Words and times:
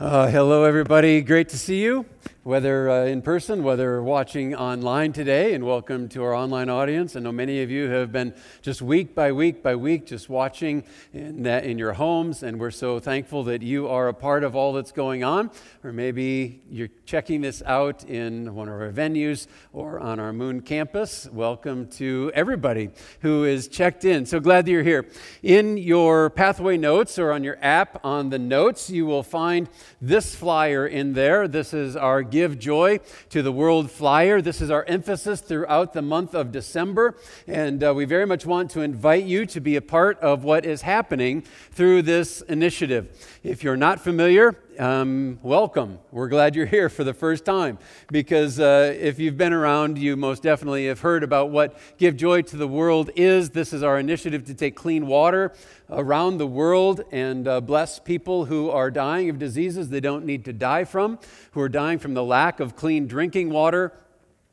Uh, 0.00 0.28
hello, 0.28 0.64
everybody. 0.64 1.20
Great 1.20 1.50
to 1.50 1.58
see 1.58 1.82
you, 1.82 2.06
whether 2.42 2.88
uh, 2.88 3.04
in 3.04 3.20
person, 3.20 3.62
whether 3.62 4.02
watching 4.02 4.54
online 4.54 5.12
today, 5.12 5.52
and 5.52 5.62
welcome 5.62 6.08
to 6.08 6.22
our 6.22 6.34
online 6.34 6.70
audience. 6.70 7.14
I 7.14 7.20
know 7.20 7.32
many 7.32 7.62
of 7.62 7.70
you 7.70 7.90
have 7.90 8.12
been 8.12 8.32
just 8.62 8.80
week 8.80 9.14
by 9.14 9.30
week 9.30 9.62
by 9.62 9.76
week 9.76 10.06
just 10.06 10.30
watching 10.30 10.84
in, 11.12 11.46
uh, 11.46 11.60
in 11.62 11.76
your 11.76 11.92
homes, 11.92 12.42
and 12.42 12.58
we're 12.58 12.70
so 12.70 12.98
thankful 12.98 13.44
that 13.44 13.60
you 13.60 13.88
are 13.88 14.08
a 14.08 14.14
part 14.14 14.42
of 14.42 14.56
all 14.56 14.72
that's 14.72 14.90
going 14.90 15.22
on. 15.22 15.50
Or 15.84 15.92
maybe 15.92 16.62
you're 16.70 16.88
checking 17.04 17.42
this 17.42 17.62
out 17.66 18.04
in 18.04 18.54
one 18.54 18.68
of 18.68 18.74
our 18.80 18.90
venues 18.90 19.46
or 19.74 20.00
on 20.00 20.18
our 20.18 20.32
Moon 20.32 20.62
campus. 20.62 21.28
Welcome 21.30 21.88
to 21.88 22.32
everybody 22.34 22.88
who 23.20 23.44
is 23.44 23.68
checked 23.68 24.06
in. 24.06 24.24
So 24.24 24.40
glad 24.40 24.64
that 24.64 24.70
you're 24.70 24.82
here. 24.82 25.06
In 25.42 25.76
your 25.76 26.30
pathway 26.30 26.78
notes 26.78 27.18
or 27.18 27.32
on 27.32 27.44
your 27.44 27.58
app 27.60 28.02
on 28.02 28.30
the 28.30 28.38
notes, 28.38 28.88
you 28.88 29.04
will 29.04 29.22
find 29.22 29.68
this 30.00 30.34
flyer 30.34 30.86
in 30.86 31.12
there. 31.12 31.46
This 31.46 31.74
is 31.74 31.96
our 31.96 32.22
Give 32.40 32.58
Joy 32.58 33.00
to 33.28 33.42
the 33.42 33.52
World 33.52 33.90
flyer. 33.90 34.40
This 34.40 34.62
is 34.62 34.70
our 34.70 34.82
emphasis 34.84 35.42
throughout 35.42 35.92
the 35.92 36.00
month 36.00 36.34
of 36.34 36.52
December. 36.52 37.14
And 37.46 37.84
uh, 37.84 37.92
we 37.92 38.06
very 38.06 38.24
much 38.24 38.46
want 38.46 38.70
to 38.70 38.80
invite 38.80 39.24
you 39.24 39.44
to 39.44 39.60
be 39.60 39.76
a 39.76 39.82
part 39.82 40.18
of 40.20 40.42
what 40.42 40.64
is 40.64 40.80
happening 40.80 41.42
through 41.70 42.00
this 42.00 42.40
initiative. 42.40 43.28
If 43.44 43.62
you're 43.62 43.76
not 43.76 44.00
familiar, 44.00 44.56
um, 44.80 45.38
welcome. 45.42 45.98
We're 46.10 46.28
glad 46.28 46.56
you're 46.56 46.64
here 46.64 46.88
for 46.88 47.04
the 47.04 47.12
first 47.12 47.44
time 47.44 47.78
because 48.10 48.58
uh, 48.58 48.94
if 48.98 49.18
you've 49.18 49.36
been 49.36 49.52
around, 49.52 49.98
you 49.98 50.16
most 50.16 50.42
definitely 50.42 50.86
have 50.86 51.00
heard 51.00 51.22
about 51.22 51.50
what 51.50 51.78
Give 51.98 52.16
Joy 52.16 52.40
to 52.42 52.56
the 52.56 52.66
World 52.66 53.10
is. 53.14 53.50
This 53.50 53.74
is 53.74 53.82
our 53.82 53.98
initiative 53.98 54.46
to 54.46 54.54
take 54.54 54.74
clean 54.74 55.06
water 55.06 55.52
around 55.90 56.38
the 56.38 56.46
world 56.46 57.02
and 57.12 57.46
uh, 57.46 57.60
bless 57.60 57.98
people 57.98 58.46
who 58.46 58.70
are 58.70 58.90
dying 58.90 59.28
of 59.28 59.38
diseases 59.38 59.90
they 59.90 60.00
don't 60.00 60.24
need 60.24 60.46
to 60.46 60.52
die 60.54 60.84
from, 60.84 61.18
who 61.50 61.60
are 61.60 61.68
dying 61.68 61.98
from 61.98 62.14
the 62.14 62.24
lack 62.24 62.58
of 62.58 62.74
clean 62.74 63.06
drinking 63.06 63.50
water 63.50 63.92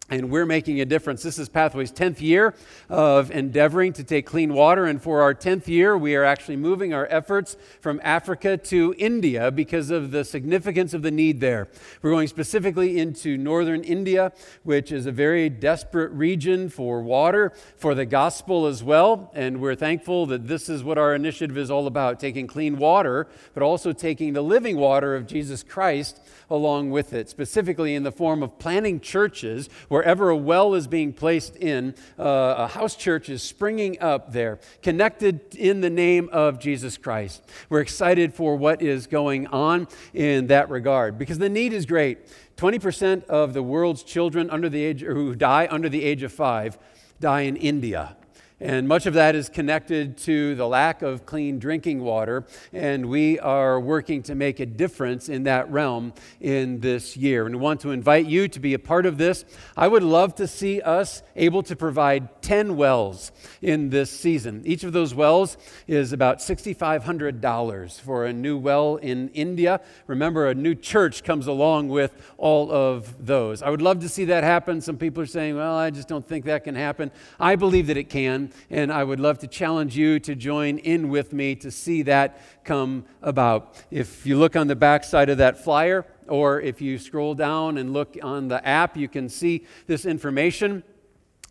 and 0.10 0.30
we're 0.30 0.46
making 0.46 0.80
a 0.80 0.86
difference. 0.86 1.22
This 1.22 1.38
is 1.38 1.50
Pathway's 1.50 1.92
10th 1.92 2.22
year 2.22 2.54
of 2.90 3.30
endeavoring 3.30 3.92
to 3.94 4.04
take 4.04 4.26
clean 4.26 4.54
water. 4.54 4.86
And 4.86 5.02
for 5.02 5.22
our 5.22 5.34
10th 5.34 5.68
year, 5.68 5.98
we 5.98 6.16
are 6.16 6.24
actually 6.24 6.56
moving 6.56 6.94
our 6.94 7.08
efforts 7.10 7.58
from 7.82 8.00
Africa 8.04 8.56
to 8.58 8.96
India 8.98 9.52
because 9.52 9.90
of 9.90 10.12
the 10.12 10.24
significance 10.24 10.94
of 10.94 11.02
the 11.02 11.12
need 11.12 11.42
there. 11.42 11.68
We're 12.02 12.12
going 12.12 12.30
specifically 12.30 13.00
into 13.00 13.38
northern 13.38 13.84
India, 13.84 14.32
which 14.64 14.94
is 14.94 15.06
a 15.06 15.12
very 15.12 15.50
desperate 15.50 16.12
region 16.12 16.70
for 16.70 17.02
water, 17.02 17.52
for 17.76 17.94
the 17.94 18.06
gospel 18.06 18.66
as 18.66 18.84
well. 18.84 19.30
And 19.34 19.60
we're 19.60 19.76
thankful 19.76 20.26
that 20.28 20.48
this 20.48 20.70
is 20.70 20.84
what 20.86 20.98
our 20.98 21.16
initiative 21.16 21.58
is 21.58 21.70
all 21.70 21.86
about 21.86 22.20
taking 22.20 22.48
clean 22.48 22.78
water, 22.78 23.28
but 23.54 23.62
also 23.62 23.92
taking 23.92 24.32
the 24.32 24.42
living 24.42 24.78
water 24.78 25.16
of 25.16 25.28
Jesus 25.28 25.64
Christ 25.64 26.22
along 26.50 26.92
with 26.92 27.12
it, 27.12 27.30
specifically 27.30 27.94
in 27.94 28.04
the 28.04 28.12
form 28.12 28.42
of 28.42 28.58
planting 28.58 29.02
churches 29.02 29.68
wherever 29.98 30.30
a 30.30 30.38
well 30.38 30.76
is 30.76 30.86
being 30.86 31.12
placed 31.12 31.56
in, 31.56 31.96
uh, 32.20 32.54
a 32.56 32.68
house 32.68 32.96
church 32.96 33.30
is 33.30 33.42
springing 33.42 34.00
up 34.00 34.32
there, 34.32 34.60
connected 34.84 35.56
in 35.56 35.82
the 35.82 35.90
name 35.90 36.30
of 36.32 36.60
Jesus 36.60 36.98
Christ. 36.98 37.44
We're 37.68 37.82
excited 37.82 38.32
for 38.32 38.56
what 38.56 38.84
is 38.84 39.08
going 39.08 39.48
on 39.48 39.88
in 40.14 40.46
that 40.48 40.70
regard 40.70 41.18
because 41.18 41.40
the 41.40 41.50
need 41.50 41.74
is 41.74 41.88
great. 41.88 42.20
20% 42.58 43.26
of 43.26 43.54
the 43.56 43.64
world's 43.64 44.04
children 44.04 44.52
under 44.52 44.70
the 44.70 44.84
age, 44.84 45.02
who 45.02 45.34
die 45.34 45.68
under 45.72 45.90
the 45.90 46.04
age 46.04 46.22
of 46.22 46.32
five 46.32 46.78
die 47.20 47.42
in 47.42 47.56
India. 47.56 48.16
And 48.60 48.88
much 48.88 49.06
of 49.06 49.14
that 49.14 49.36
is 49.36 49.50
connected 49.50 50.18
to 50.20 50.56
the 50.56 50.68
lack 50.68 51.04
of 51.04 51.28
clean 51.28 51.60
drinking 51.60 52.02
water. 52.02 52.44
And 52.74 53.06
we 53.06 53.38
are 53.40 53.80
working 53.80 54.24
to 54.24 54.34
make 54.34 54.60
a 54.60 54.66
difference 54.66 55.30
in 55.30 55.44
that 55.44 55.70
realm 55.70 56.14
in 56.42 56.80
this 56.80 57.16
year. 57.16 57.46
And 57.46 57.56
we 57.58 57.62
want 57.62 57.82
to 57.82 57.92
invite 57.92 58.26
you 58.26 58.48
to 58.48 58.60
be 58.60 58.74
a 58.74 58.80
part 58.80 59.06
of 59.06 59.20
this. 59.20 59.46
I 59.76 59.88
would 59.88 60.02
love 60.02 60.34
to 60.36 60.48
see 60.48 60.82
us 60.82 61.22
able 61.36 61.62
to 61.64 61.76
provide 61.76 62.42
10 62.42 62.76
wells 62.76 63.32
in 63.62 63.92
this 63.92 64.10
season. 64.10 64.64
Each 64.66 64.84
of 64.84 64.92
those 64.92 65.14
wells 65.14 65.58
is 65.86 66.12
about 66.12 66.40
$6,500 66.40 68.02
for 68.02 68.26
a 68.26 68.34
new 68.34 68.58
well 68.58 68.96
in 68.96 69.30
India. 69.36 69.82
Remember, 70.08 70.48
a 70.48 70.56
new 70.56 70.74
church 70.74 71.24
comes 71.24 71.46
along 71.46 71.90
with 71.90 72.12
all 72.38 72.72
of 72.72 73.24
those. 73.24 73.62
I 73.62 73.70
would 73.70 73.84
love 73.84 74.00
to 74.00 74.10
see 74.10 74.26
that 74.26 74.44
happen. 74.44 74.82
Some 74.82 74.98
people 74.98 75.22
are 75.22 75.28
saying, 75.28 75.56
well, 75.56 75.76
I 75.76 75.92
just 75.92 76.08
don't 76.08 76.28
think 76.28 76.46
that 76.46 76.64
can 76.64 76.74
happen. 76.74 77.12
I 77.40 77.56
believe 77.56 77.86
that 77.86 77.98
it 77.98 78.10
can 78.10 78.47
and 78.70 78.92
I 78.92 79.04
would 79.04 79.20
love 79.20 79.40
to 79.40 79.48
challenge 79.48 79.98
you 79.98 80.20
to 80.22 80.36
join 80.36 80.78
in 80.78 81.10
with 81.10 81.34
me 81.34 81.56
to 81.56 81.72
see 81.72 82.02
that 82.04 82.42
come 82.64 83.06
about. 83.22 83.76
If 83.92 84.26
you 84.26 84.38
look 84.38 84.56
on 84.56 84.68
the 84.68 84.76
back 84.76 85.04
side 85.04 85.30
of 85.30 85.38
that 85.40 85.64
flyer, 85.64 86.06
or 86.28 86.60
if 86.62 86.82
you 86.82 86.98
scroll 87.00 87.36
down 87.36 87.78
and 87.78 87.94
look 87.94 88.18
on 88.22 88.48
the 88.48 88.66
app, 88.68 88.98
you 88.98 89.08
can 89.08 89.30
see 89.30 89.66
this 89.86 90.06
information 90.06 90.84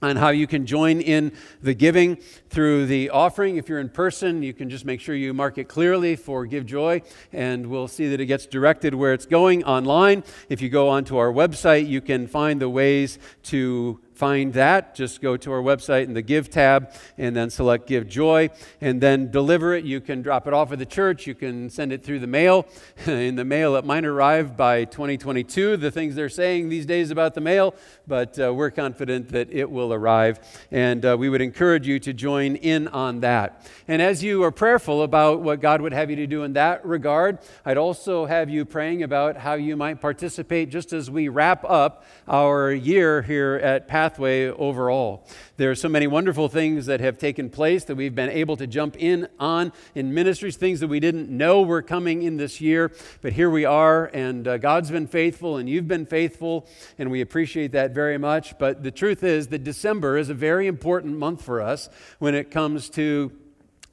on 0.02 0.16
how 0.16 0.28
you 0.28 0.46
can 0.46 0.66
join 0.66 1.00
in 1.00 1.32
the 1.62 1.72
giving 1.72 2.16
through 2.50 2.84
the 2.84 3.08
offering. 3.08 3.56
If 3.56 3.68
you're 3.68 3.78
in 3.78 3.88
person, 3.88 4.42
you 4.42 4.52
can 4.52 4.68
just 4.68 4.84
make 4.84 5.00
sure 5.00 5.14
you 5.14 5.32
mark 5.32 5.56
it 5.56 5.68
clearly 5.68 6.16
for 6.16 6.44
Give 6.44 6.66
Joy, 6.66 7.00
and 7.32 7.68
we'll 7.68 7.88
see 7.88 8.08
that 8.08 8.20
it 8.20 8.26
gets 8.26 8.46
directed 8.46 8.94
where 8.94 9.14
it's 9.14 9.24
going 9.24 9.64
online. 9.64 10.22
If 10.50 10.60
you 10.60 10.68
go 10.68 10.90
onto 10.90 11.16
our 11.16 11.32
website, 11.32 11.88
you 11.88 12.02
can 12.02 12.26
find 12.26 12.60
the 12.60 12.68
ways 12.68 13.18
to 13.44 14.00
find 14.16 14.54
that, 14.54 14.94
just 14.94 15.20
go 15.20 15.36
to 15.36 15.52
our 15.52 15.60
website 15.60 16.04
in 16.04 16.14
the 16.14 16.22
Give 16.22 16.48
tab 16.48 16.90
and 17.18 17.36
then 17.36 17.50
select 17.50 17.86
Give 17.86 18.08
Joy 18.08 18.48
and 18.80 18.98
then 19.00 19.30
deliver 19.30 19.74
it. 19.74 19.84
You 19.84 20.00
can 20.00 20.22
drop 20.22 20.46
it 20.46 20.54
off 20.54 20.72
at 20.72 20.78
the 20.78 20.86
church. 20.86 21.26
You 21.26 21.34
can 21.34 21.68
send 21.68 21.92
it 21.92 22.02
through 22.02 22.20
the 22.20 22.26
mail. 22.26 22.66
in 23.06 23.36
the 23.36 23.44
mail, 23.44 23.76
it 23.76 23.84
might 23.84 24.06
arrive 24.06 24.56
by 24.56 24.84
2022, 24.84 25.76
the 25.76 25.90
things 25.90 26.14
they're 26.14 26.30
saying 26.30 26.70
these 26.70 26.86
days 26.86 27.10
about 27.10 27.34
the 27.34 27.42
mail, 27.42 27.74
but 28.06 28.38
uh, 28.38 28.54
we're 28.54 28.70
confident 28.70 29.28
that 29.28 29.52
it 29.52 29.70
will 29.70 29.92
arrive. 29.92 30.40
And 30.70 31.04
uh, 31.04 31.16
we 31.18 31.28
would 31.28 31.42
encourage 31.42 31.86
you 31.86 31.98
to 32.00 32.14
join 32.14 32.56
in 32.56 32.88
on 32.88 33.20
that. 33.20 33.68
And 33.86 34.00
as 34.00 34.22
you 34.22 34.42
are 34.44 34.50
prayerful 34.50 35.02
about 35.02 35.42
what 35.42 35.60
God 35.60 35.82
would 35.82 35.92
have 35.92 36.08
you 36.08 36.16
to 36.16 36.26
do 36.26 36.42
in 36.42 36.54
that 36.54 36.86
regard, 36.86 37.38
I'd 37.66 37.76
also 37.76 38.24
have 38.24 38.48
you 38.48 38.64
praying 38.64 39.02
about 39.02 39.36
how 39.36 39.54
you 39.54 39.76
might 39.76 40.00
participate 40.00 40.70
just 40.70 40.94
as 40.94 41.10
we 41.10 41.28
wrap 41.28 41.64
up 41.68 42.04
our 42.26 42.72
year 42.72 43.20
here 43.20 43.60
at 43.62 43.86
Pastor 43.86 44.05
pathway 44.06 44.46
overall. 44.46 45.26
There 45.56 45.68
are 45.68 45.74
so 45.74 45.88
many 45.88 46.06
wonderful 46.06 46.48
things 46.48 46.86
that 46.86 47.00
have 47.00 47.18
taken 47.18 47.50
place 47.50 47.82
that 47.86 47.96
we've 47.96 48.14
been 48.14 48.30
able 48.30 48.56
to 48.56 48.64
jump 48.64 48.94
in 48.96 49.26
on 49.40 49.72
in 49.96 50.14
ministries, 50.14 50.54
things 50.54 50.78
that 50.78 50.86
we 50.86 51.00
didn't 51.00 51.28
know 51.28 51.62
were 51.62 51.82
coming 51.82 52.22
in 52.22 52.36
this 52.36 52.60
year, 52.60 52.92
but 53.20 53.32
here 53.32 53.50
we 53.50 53.64
are, 53.64 54.06
and 54.14 54.46
uh, 54.46 54.58
God's 54.58 54.92
been 54.92 55.08
faithful, 55.08 55.56
and 55.56 55.68
you've 55.68 55.88
been 55.88 56.06
faithful, 56.06 56.68
and 56.98 57.10
we 57.10 57.20
appreciate 57.20 57.72
that 57.72 57.90
very 57.90 58.16
much. 58.16 58.56
But 58.60 58.84
the 58.84 58.92
truth 58.92 59.24
is 59.24 59.48
that 59.48 59.64
December 59.64 60.16
is 60.16 60.28
a 60.28 60.34
very 60.34 60.68
important 60.68 61.18
month 61.18 61.42
for 61.42 61.60
us 61.60 61.88
when 62.20 62.36
it 62.36 62.52
comes 62.52 62.88
to 62.90 63.32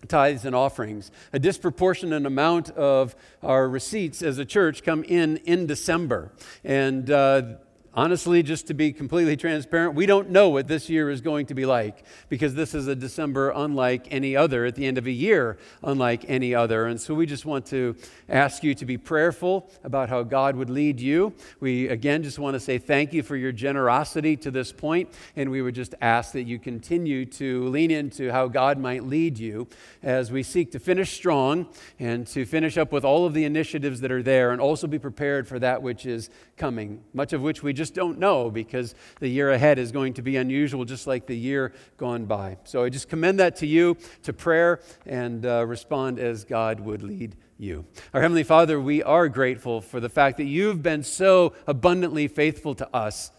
tithes 0.08 0.46
and 0.46 0.56
offerings. 0.56 1.10
A 1.32 1.40
disproportionate 1.40 2.28
amount 2.28 2.70
of 2.72 3.16
our 3.42 3.68
receipts 3.68 4.22
as 4.22 4.38
a 4.38 4.46
church 4.46 4.84
come 4.84 5.04
in 5.06 5.38
in 5.38 5.66
December. 5.66 6.32
And 6.64 7.10
uh, 7.10 7.56
Honestly, 7.96 8.42
just 8.42 8.66
to 8.66 8.74
be 8.74 8.92
completely 8.92 9.38
transparent, 9.38 9.94
we 9.94 10.08
don't 10.08 10.32
know 10.32 10.50
what 10.50 10.68
this 10.68 10.90
year 10.90 11.12
is 11.12 11.22
going 11.22 11.46
to 11.46 11.54
be 11.54 11.64
like 11.64 12.04
because 12.28 12.56
this 12.56 12.74
is 12.74 12.88
a 12.88 12.96
December 12.96 13.52
unlike 13.56 14.08
any 14.10 14.36
other, 14.36 14.66
at 14.66 14.74
the 14.74 14.88
end 14.88 14.98
of 14.98 15.06
a 15.06 15.12
year 15.12 15.60
unlike 15.84 16.26
any 16.28 16.56
other. 16.56 16.88
And 16.88 17.00
so 17.00 17.14
we 17.14 17.28
just 17.28 17.46
want 17.46 17.68
to 17.68 17.96
ask 18.28 18.64
you 18.64 18.74
to 18.74 18.86
be 18.86 18.98
prayerful 18.98 19.70
about 19.84 20.10
how 20.10 20.24
God 20.24 20.56
would 20.56 20.72
lead 20.72 21.00
you. 21.00 21.36
We, 21.60 21.88
again, 21.88 22.24
just 22.24 22.40
want 22.40 22.56
to 22.56 22.60
say 22.60 22.80
thank 22.80 23.14
you 23.14 23.22
for 23.22 23.36
your 23.36 23.52
generosity 23.52 24.38
to 24.38 24.50
this 24.50 24.72
point, 24.72 25.10
and 25.36 25.52
we 25.52 25.62
would 25.62 25.76
just 25.76 25.94
ask 26.02 26.32
that 26.32 26.44
you 26.44 26.58
continue 26.58 27.26
to 27.26 27.68
lean 27.68 27.92
into 27.92 28.32
how 28.32 28.48
God 28.48 28.80
might 28.80 29.04
lead 29.04 29.38
you 29.38 29.68
as 30.02 30.32
we 30.32 30.42
seek 30.42 30.72
to 30.72 30.80
finish 30.80 31.14
strong 31.14 31.68
and 32.00 32.26
to 32.28 32.44
finish 32.44 32.76
up 32.76 32.92
with 32.92 33.06
all 33.06 33.28
of 33.28 33.36
the 33.36 33.46
initiatives 33.46 34.02
that 34.02 34.12
are 34.12 34.24
there 34.24 34.50
and 34.50 34.60
also 34.60 34.88
be 34.88 34.98
prepared 34.98 35.48
for 35.48 35.60
that 35.60 35.84
which 35.84 36.08
is 36.08 36.32
coming, 36.58 37.04
much 37.14 37.34
of 37.34 37.44
which 37.44 37.62
we 37.62 37.72
just 37.72 37.83
just 37.84 37.94
don't 37.94 38.18
know 38.18 38.50
because 38.50 38.96
the 39.20 39.28
year 39.28 39.52
ahead 39.52 39.78
is 39.78 39.92
going 39.92 40.14
to 40.14 40.22
be 40.22 40.38
unusual, 40.38 40.86
just 40.86 41.06
like 41.06 41.26
the 41.26 41.36
year 41.36 41.74
gone 41.98 42.24
by. 42.24 42.58
So 42.64 42.86
I 42.86 42.88
just 42.88 43.10
commend 43.10 43.42
that 43.42 43.58
to 43.58 43.68
you, 43.68 43.98
to 44.22 44.32
prayer, 44.32 44.80
and 45.06 45.46
uh, 45.46 45.66
respond 45.66 46.18
as 46.18 46.46
God 46.46 46.80
would 46.80 47.04
lead 47.04 47.36
you. 47.58 47.84
Our 48.14 48.22
Heavenly 48.22 48.44
Father, 48.44 48.80
we 48.80 49.04
are 49.04 49.28
grateful 49.28 49.82
for 49.82 50.00
the 50.00 50.08
fact 50.08 50.38
that 50.38 50.46
you've 50.46 50.82
been 50.82 51.04
so 51.04 51.56
abundantly 51.68 52.30
faithful 52.30 52.74
to 52.76 52.96
us. 52.96 53.32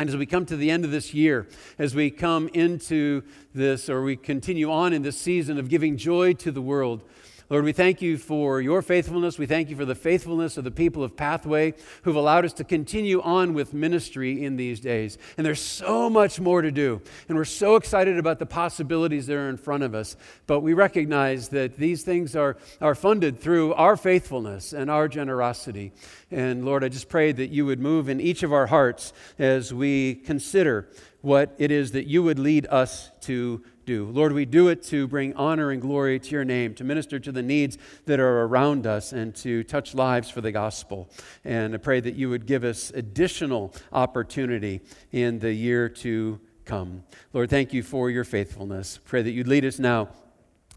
And 0.00 0.08
as 0.08 0.16
we 0.16 0.26
come 0.26 0.46
to 0.46 0.56
the 0.56 0.72
end 0.72 0.84
of 0.84 0.90
this 0.90 1.14
year, 1.14 1.46
as 1.78 1.94
we 1.94 2.10
come 2.10 2.48
into 2.52 3.22
this, 3.54 3.88
or 3.88 4.02
we 4.02 4.16
continue 4.16 4.72
on 4.72 4.92
in 4.92 5.02
this 5.02 5.16
season 5.16 5.58
of 5.58 5.68
giving 5.68 5.96
joy 5.96 6.32
to 6.32 6.50
the 6.50 6.62
world, 6.62 7.04
Lord, 7.50 7.64
we 7.64 7.72
thank 7.72 8.00
you 8.00 8.16
for 8.16 8.60
your 8.60 8.80
faithfulness. 8.80 9.36
We 9.36 9.46
thank 9.46 9.70
you 9.70 9.76
for 9.76 9.84
the 9.84 9.96
faithfulness 9.96 10.56
of 10.56 10.62
the 10.62 10.70
people 10.70 11.02
of 11.02 11.16
Pathway 11.16 11.74
who've 12.04 12.14
allowed 12.14 12.44
us 12.44 12.52
to 12.54 12.64
continue 12.64 13.20
on 13.22 13.54
with 13.54 13.74
ministry 13.74 14.44
in 14.44 14.54
these 14.54 14.78
days. 14.78 15.18
And 15.36 15.44
there's 15.44 15.60
so 15.60 16.08
much 16.08 16.38
more 16.38 16.62
to 16.62 16.70
do. 16.70 17.02
And 17.28 17.36
we're 17.36 17.44
so 17.44 17.74
excited 17.74 18.18
about 18.18 18.38
the 18.38 18.46
possibilities 18.46 19.26
that 19.26 19.34
are 19.34 19.48
in 19.48 19.56
front 19.56 19.82
of 19.82 19.96
us. 19.96 20.16
But 20.46 20.60
we 20.60 20.74
recognize 20.74 21.48
that 21.48 21.76
these 21.76 22.04
things 22.04 22.36
are, 22.36 22.56
are 22.80 22.94
funded 22.94 23.40
through 23.40 23.74
our 23.74 23.96
faithfulness 23.96 24.72
and 24.72 24.88
our 24.88 25.08
generosity. 25.08 25.90
And 26.30 26.64
Lord, 26.64 26.84
I 26.84 26.88
just 26.88 27.08
pray 27.08 27.32
that 27.32 27.50
you 27.50 27.66
would 27.66 27.80
move 27.80 28.08
in 28.08 28.20
each 28.20 28.44
of 28.44 28.52
our 28.52 28.68
hearts 28.68 29.12
as 29.40 29.74
we 29.74 30.14
consider 30.14 30.88
what 31.20 31.52
it 31.58 31.72
is 31.72 31.90
that 31.92 32.06
you 32.06 32.22
would 32.22 32.38
lead 32.38 32.66
us 32.68 33.10
to 33.22 33.62
do. 33.90 34.04
Lord, 34.04 34.32
we 34.32 34.44
do 34.44 34.68
it 34.68 34.84
to 34.84 35.08
bring 35.08 35.34
honor 35.34 35.72
and 35.72 35.82
glory 35.82 36.20
to 36.20 36.30
your 36.30 36.44
name, 36.44 36.74
to 36.76 36.84
minister 36.84 37.18
to 37.18 37.32
the 37.32 37.42
needs 37.42 37.76
that 38.06 38.20
are 38.20 38.42
around 38.44 38.86
us, 38.86 39.12
and 39.12 39.34
to 39.34 39.64
touch 39.64 39.96
lives 39.96 40.30
for 40.30 40.40
the 40.40 40.52
gospel. 40.52 41.10
And 41.44 41.74
I 41.74 41.78
pray 41.78 41.98
that 41.98 42.14
you 42.14 42.30
would 42.30 42.46
give 42.46 42.62
us 42.62 42.92
additional 42.94 43.74
opportunity 43.92 44.80
in 45.10 45.40
the 45.40 45.52
year 45.52 45.88
to 45.88 46.38
come. 46.64 47.02
Lord, 47.32 47.50
thank 47.50 47.72
you 47.72 47.82
for 47.82 48.10
your 48.10 48.22
faithfulness. 48.22 49.00
Pray 49.04 49.22
that 49.22 49.32
you'd 49.32 49.48
lead 49.48 49.64
us 49.64 49.80
now 49.80 50.10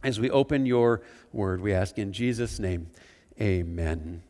as 0.03 0.19
we 0.19 0.31
open 0.31 0.65
your 0.65 1.03
word. 1.31 1.61
We 1.61 1.71
ask 1.71 1.99
in 1.99 2.13
Jesus' 2.13 2.57
name, 2.57 2.87
amen. 3.39 4.23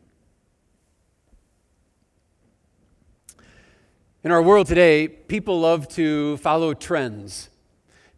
In 4.26 4.32
our 4.32 4.42
world 4.42 4.68
today, 4.68 5.08
people 5.08 5.62
love 5.62 5.88
to 5.90 6.36
follow 6.38 6.74
trends. 6.74 7.50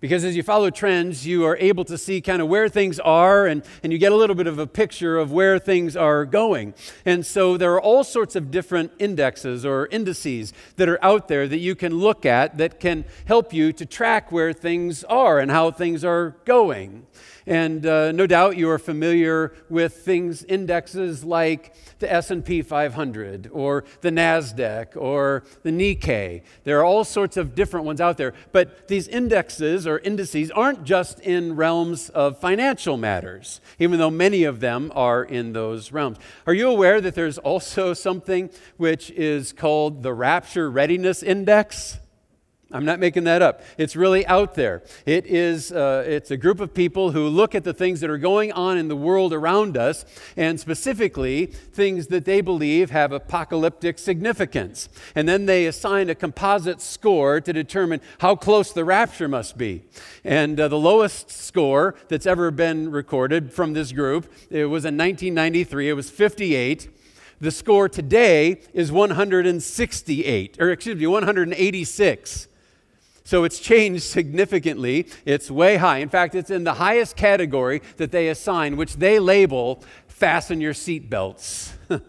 Because 0.05 0.23
as 0.23 0.35
you 0.35 0.43
follow 0.43 0.69
trends, 0.69 1.25
you 1.25 1.45
are 1.45 1.57
able 1.57 1.83
to 1.85 1.97
see 1.97 2.21
kind 2.21 2.39
of 2.39 2.47
where 2.47 2.69
things 2.69 2.99
are 2.99 3.47
and, 3.47 3.63
and 3.81 3.91
you 3.91 3.97
get 3.97 4.11
a 4.11 4.15
little 4.15 4.35
bit 4.35 4.45
of 4.45 4.59
a 4.59 4.67
picture 4.67 5.17
of 5.17 5.31
where 5.31 5.57
things 5.57 5.97
are 5.97 6.25
going. 6.25 6.75
And 7.05 7.25
so 7.25 7.57
there 7.57 7.73
are 7.73 7.81
all 7.81 8.03
sorts 8.03 8.35
of 8.35 8.51
different 8.51 8.91
indexes 8.99 9.65
or 9.65 9.87
indices 9.87 10.53
that 10.75 10.87
are 10.87 11.03
out 11.03 11.27
there 11.27 11.47
that 11.47 11.57
you 11.57 11.73
can 11.73 11.97
look 11.97 12.23
at 12.23 12.59
that 12.59 12.79
can 12.79 13.05
help 13.25 13.51
you 13.51 13.73
to 13.73 13.83
track 13.83 14.31
where 14.31 14.53
things 14.53 15.03
are 15.05 15.39
and 15.39 15.49
how 15.49 15.71
things 15.71 16.05
are 16.05 16.35
going. 16.45 17.07
And 17.47 17.85
uh, 17.85 18.11
no 18.11 18.25
doubt 18.25 18.57
you 18.57 18.69
are 18.69 18.79
familiar 18.79 19.53
with 19.69 19.97
things, 19.97 20.43
indexes 20.43 21.23
like 21.23 21.75
the 21.99 22.11
S&P 22.11 22.61
500 22.61 23.49
or 23.51 23.83
the 24.01 24.09
NASDAQ 24.09 24.95
or 24.95 25.43
the 25.61 25.69
Nikkei. 25.69 26.41
There 26.63 26.79
are 26.79 26.83
all 26.83 27.03
sorts 27.03 27.37
of 27.37 27.53
different 27.53 27.85
ones 27.85 28.01
out 28.01 28.17
there. 28.17 28.33
But 28.51 28.87
these 28.87 29.07
indexes 29.07 29.85
or 29.85 29.99
indices 29.99 30.49
aren't 30.51 30.83
just 30.83 31.19
in 31.19 31.55
realms 31.55 32.09
of 32.09 32.39
financial 32.39 32.97
matters, 32.97 33.61
even 33.77 33.99
though 33.99 34.11
many 34.11 34.43
of 34.43 34.59
them 34.59 34.91
are 34.95 35.23
in 35.23 35.53
those 35.53 35.91
realms. 35.91 36.17
Are 36.47 36.53
you 36.53 36.69
aware 36.69 36.99
that 36.99 37.13
there's 37.13 37.37
also 37.37 37.93
something 37.93 38.49
which 38.77 39.11
is 39.11 39.53
called 39.53 40.01
the 40.01 40.13
Rapture 40.13 40.71
Readiness 40.71 41.21
Index? 41.21 41.99
I'm 42.71 42.83
not 42.83 42.99
making 42.99 43.25
that 43.25 43.43
up. 43.43 43.61
It's 43.77 43.95
really 43.95 44.25
out 44.25 44.55
there. 44.55 44.81
It 45.05 45.27
is, 45.27 45.71
uh, 45.71 46.03
it's 46.07 46.31
a 46.31 46.37
group 46.37 46.59
of 46.59 46.73
people 46.73 47.11
who 47.11 47.27
look 47.27 47.53
at 47.53 47.63
the 47.63 47.75
things 47.75 48.01
that 48.01 48.09
are 48.09 48.17
going 48.17 48.51
on 48.51 48.79
in 48.79 48.87
the 48.87 48.95
world 48.95 49.33
around 49.33 49.77
us, 49.77 50.03
and 50.35 50.59
specifically 50.59 51.45
things 51.45 52.07
that 52.07 52.25
they 52.25 52.41
believe 52.41 52.89
have 52.89 53.11
apocalyptic 53.11 53.99
significance. 53.99 54.89
And 55.13 55.29
then 55.29 55.45
they 55.45 55.67
assign 55.67 56.09
a 56.09 56.15
composite 56.15 56.81
score 56.81 57.39
to 57.39 57.53
determine 57.53 58.01
how 58.17 58.35
close 58.35 58.73
the 58.73 58.83
rapture 58.83 59.27
must 59.27 59.59
be. 59.59 59.83
And 60.23 60.59
uh, 60.59 60.67
the 60.67 60.79
lowest 60.79 61.29
score 61.29 61.93
that's 62.07 62.25
ever 62.25 62.49
been 62.49 62.89
recorded 62.89 63.53
from 63.53 63.73
this 63.73 63.91
group, 63.91 64.25
it 64.49 64.65
was 64.65 64.85
in 64.85 64.97
1993. 64.97 65.89
It 65.89 65.93
was 65.93 66.09
58. 66.09 66.89
The 67.39 67.51
score 67.51 67.87
today 67.87 68.61
is 68.73 68.91
168, 68.91 70.57
or 70.59 70.71
excuse 70.71 70.97
me, 70.97 71.05
186. 71.05 72.47
So 73.25 73.43
it's 73.43 73.59
changed 73.59 74.03
significantly. 74.03 75.07
It's 75.25 75.49
way 75.49 75.77
high. 75.77 75.97
In 75.97 76.09
fact, 76.09 76.35
it's 76.35 76.51
in 76.51 76.63
the 76.63 76.75
highest 76.75 77.17
category 77.17 77.81
that 77.97 78.11
they 78.11 78.29
assign, 78.29 78.77
which 78.77 78.97
they 78.97 79.17
label 79.17 79.83
fasten 80.07 80.61
your 80.61 80.73
seatbelts. 80.73 81.71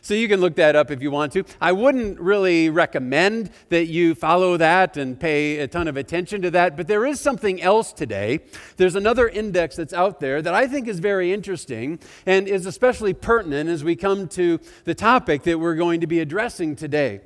so 0.00 0.14
you 0.14 0.28
can 0.28 0.40
look 0.40 0.54
that 0.54 0.76
up 0.76 0.92
if 0.92 1.02
you 1.02 1.10
want 1.10 1.32
to. 1.32 1.44
I 1.60 1.72
wouldn't 1.72 2.20
really 2.20 2.70
recommend 2.70 3.50
that 3.70 3.86
you 3.86 4.14
follow 4.14 4.56
that 4.56 4.96
and 4.96 5.18
pay 5.18 5.58
a 5.58 5.66
ton 5.66 5.88
of 5.88 5.96
attention 5.96 6.40
to 6.42 6.52
that, 6.52 6.76
but 6.76 6.86
there 6.86 7.04
is 7.04 7.18
something 7.18 7.60
else 7.60 7.92
today. 7.92 8.38
There's 8.76 8.94
another 8.94 9.28
index 9.28 9.74
that's 9.74 9.92
out 9.92 10.20
there 10.20 10.40
that 10.40 10.54
I 10.54 10.68
think 10.68 10.86
is 10.86 11.00
very 11.00 11.32
interesting 11.32 11.98
and 12.26 12.46
is 12.46 12.64
especially 12.64 13.12
pertinent 13.12 13.68
as 13.68 13.82
we 13.82 13.96
come 13.96 14.28
to 14.28 14.60
the 14.84 14.94
topic 14.94 15.42
that 15.42 15.58
we're 15.58 15.74
going 15.74 16.00
to 16.00 16.06
be 16.06 16.20
addressing 16.20 16.76
today 16.76 17.22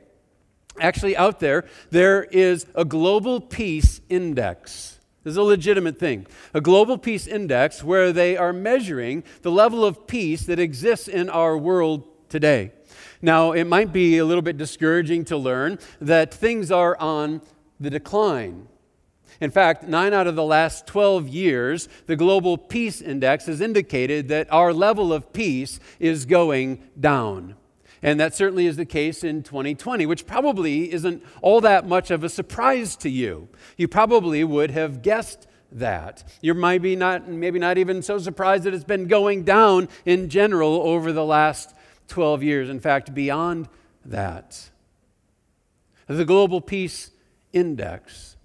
actually 0.81 1.17
out 1.17 1.41
there, 1.41 1.65
there 1.91 2.25
is 2.25 2.67
a 2.75 2.85
global 2.85 3.41
peace 3.41 4.01
index. 4.09 4.99
This 5.25 5.33
is 5.33 5.37
a 5.37 5.43
legitimate 5.43 5.99
thing. 5.99 6.27
A 6.55 6.61
global 6.61 6.97
peace 6.97 7.27
index 7.27 7.85
where 7.85 8.13
they 8.13 8.37
are 8.37 8.53
measuring 8.53 9.25
the 9.43 9.51
level 9.51 9.85
of 9.85 10.07
peace 10.07 10.47
that 10.47 10.59
exists 10.59 11.09
in 11.09 11.29
our 11.29 11.59
world 11.59 12.05
today. 12.29 12.73
Now, 13.21 13.53
it 13.53 13.65
might 13.65 13.93
be 13.93 14.19
a 14.19 14.25
little 14.25 14.43
bit 14.43 14.57
discouraging 14.57 15.25
to 15.27 15.37
learn 15.37 15.79
that 16.01 16.33
things 16.33 16.71
are 16.71 16.97
on 16.99 17.43
the 17.81 17.91
decline. 17.91 18.69
In 19.41 19.51
fact, 19.51 19.85
nine 19.85 20.13
out 20.13 20.27
of 20.27 20.35
the 20.35 20.45
last 20.45 20.87
12 20.87 21.29
years, 21.29 21.89
the 22.07 22.17
Global 22.17 22.57
Peace 22.57 23.01
Index 23.01 23.47
has 23.47 23.61
indicated 23.61 24.29
that 24.29 24.53
our 24.53 24.73
level 24.73 25.13
of 25.13 25.33
peace 25.33 25.79
is 26.01 26.25
going 26.25 26.83
down. 26.99 27.55
And 28.03 28.21
that 28.21 28.35
certainly 28.35 28.67
is 28.67 28.77
the 28.77 28.85
case 28.85 29.25
in 29.25 29.43
2020, 29.43 30.06
which 30.06 30.27
probably 30.27 30.93
isn't 30.93 31.25
all 31.43 31.61
that 31.62 31.87
much 31.87 32.11
of 32.11 32.23
a 32.23 32.29
surprise 32.29 32.97
to 32.97 33.09
you. 33.09 33.49
You 33.77 33.89
probably 33.89 34.45
would 34.45 34.71
have 34.71 35.03
guessed 35.03 35.47
that. 35.73 36.25
You 36.41 36.55
might 36.55 36.83
be 36.83 36.97
not, 36.97 37.29
maybe 37.29 37.59
not 37.59 37.79
even 37.79 38.03
so 38.03 38.19
surprised 38.19 38.65
that 38.65 38.75
it's 38.75 38.85
been 38.85 39.06
going 39.06 39.45
down 39.45 39.89
in 40.05 40.29
general 40.29 40.81
over 40.83 41.12
the 41.12 41.25
last 41.25 41.75
12 42.09 42.43
years. 42.43 42.69
In 42.69 42.81
fact, 42.81 43.15
beyond 43.15 43.69
that. 44.05 44.71
The 46.06 46.25
Global 46.25 46.61
Peace 46.61 47.11
Index. 47.53 48.37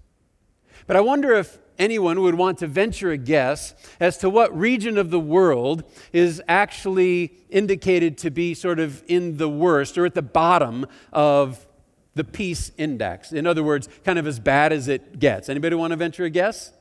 But 0.86 0.96
I 0.96 1.00
wonder 1.00 1.32
if 1.32 1.58
anyone 1.78 2.20
would 2.22 2.34
want 2.34 2.58
to 2.58 2.66
venture 2.66 3.10
a 3.10 3.16
guess 3.16 3.74
as 4.00 4.18
to 4.18 4.30
what 4.30 4.56
region 4.56 4.98
of 4.98 5.10
the 5.10 5.20
world 5.20 5.84
is 6.12 6.42
actually 6.48 7.32
indicated 7.50 8.18
to 8.18 8.30
be 8.30 8.54
sort 8.54 8.78
of 8.78 9.02
in 9.06 9.36
the 9.36 9.48
worst 9.48 9.98
or 9.98 10.06
at 10.06 10.14
the 10.14 10.22
bottom 10.22 10.86
of 11.12 11.66
the 12.14 12.24
peace 12.24 12.70
index. 12.76 13.32
In 13.32 13.46
other 13.46 13.62
words, 13.62 13.88
kind 14.04 14.18
of 14.18 14.26
as 14.26 14.38
bad 14.38 14.72
as 14.72 14.88
it 14.88 15.18
gets. 15.18 15.48
Anybody 15.48 15.74
want 15.76 15.90
to 15.90 15.96
venture 15.96 16.24
a 16.24 16.30
guess? 16.30 16.72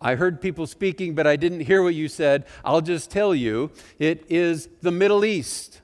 I 0.00 0.16
heard 0.16 0.40
people 0.40 0.66
speaking, 0.66 1.14
but 1.14 1.28
I 1.28 1.36
didn't 1.36 1.60
hear 1.60 1.82
what 1.82 1.94
you 1.94 2.08
said. 2.08 2.44
I'll 2.64 2.80
just 2.80 3.10
tell 3.10 3.34
you 3.34 3.70
it 4.00 4.24
is 4.28 4.68
the 4.80 4.90
Middle 4.90 5.24
East. 5.24 5.80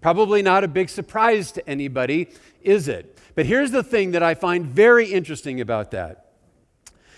Probably 0.00 0.42
not 0.42 0.62
a 0.62 0.68
big 0.68 0.88
surprise 0.88 1.50
to 1.52 1.68
anybody, 1.68 2.28
is 2.62 2.86
it? 2.86 3.17
But 3.38 3.46
here's 3.46 3.70
the 3.70 3.84
thing 3.84 4.10
that 4.10 4.22
I 4.24 4.34
find 4.34 4.66
very 4.66 5.12
interesting 5.12 5.60
about 5.60 5.92
that 5.92 6.26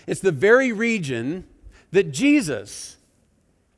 it's 0.05 0.21
the 0.21 0.31
very 0.31 0.71
region 0.71 1.47
that 1.89 2.11
Jesus 2.11 2.97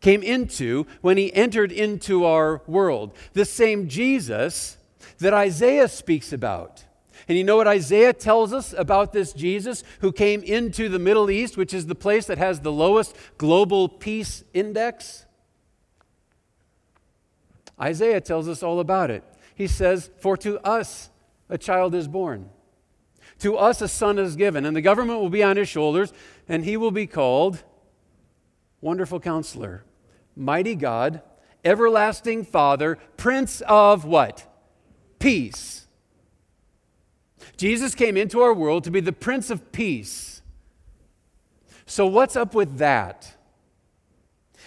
came 0.02 0.22
into 0.22 0.86
when 1.00 1.16
he 1.16 1.34
entered 1.34 1.72
into 1.72 2.26
our 2.26 2.62
world. 2.68 3.16
The 3.32 3.46
same 3.46 3.88
Jesus 3.88 4.76
that 5.20 5.34
Isaiah 5.34 5.88
speaks 5.88 6.34
about. 6.34 6.84
And 7.30 7.38
you 7.38 7.46
know 7.46 7.56
what 7.56 7.70
Isaiah 7.70 8.12
tells 8.12 8.52
us 8.52 8.74
about 8.78 9.14
this 9.14 9.32
Jesus 9.32 9.86
who 10.02 10.12
came 10.12 10.44
into 10.44 10.90
the 10.90 11.00
Middle 11.00 11.32
East, 11.32 11.56
which 11.56 11.74
is 11.74 11.86
the 11.86 11.96
place 11.96 12.26
that 12.26 12.40
has 12.40 12.60
the 12.60 12.74
lowest 12.74 13.16
global 13.38 13.88
peace 13.88 14.44
index? 14.54 15.26
Isaiah 17.80 18.20
tells 18.20 18.50
us 18.50 18.62
all 18.62 18.82
about 18.82 19.12
it. 19.12 19.24
He 19.56 19.68
says, 19.68 20.10
For 20.20 20.36
to 20.36 20.60
us 20.68 21.10
a 21.54 21.58
child 21.58 21.94
is 21.94 22.08
born. 22.08 22.50
To 23.40 23.56
us 23.56 23.80
a 23.80 23.88
son 23.88 24.18
is 24.18 24.36
given, 24.36 24.66
and 24.66 24.76
the 24.76 24.82
government 24.82 25.20
will 25.22 25.30
be 25.30 25.44
on 25.44 25.56
his 25.56 25.70
shoulders, 25.70 26.12
and 26.50 26.66
he 26.66 26.76
will 26.76 26.92
be 26.92 27.06
called 27.06 27.64
Wonderful 28.82 29.20
Counselor, 29.20 29.86
Mighty 30.36 30.74
God, 30.74 31.22
Everlasting 31.64 32.44
Father, 32.44 32.98
Prince 33.18 33.62
of 33.68 34.04
what? 34.04 34.52
Peace. 35.20 35.86
Jesus 37.56 37.94
came 37.94 38.18
into 38.18 38.42
our 38.42 38.54
world 38.54 38.84
to 38.86 38.92
be 38.92 39.00
the 39.00 39.14
Prince 39.14 39.52
of 39.52 39.72
Peace. 39.72 40.42
So, 41.86 42.08
what's 42.08 42.36
up 42.36 42.56
with 42.56 42.78
that? 42.80 43.36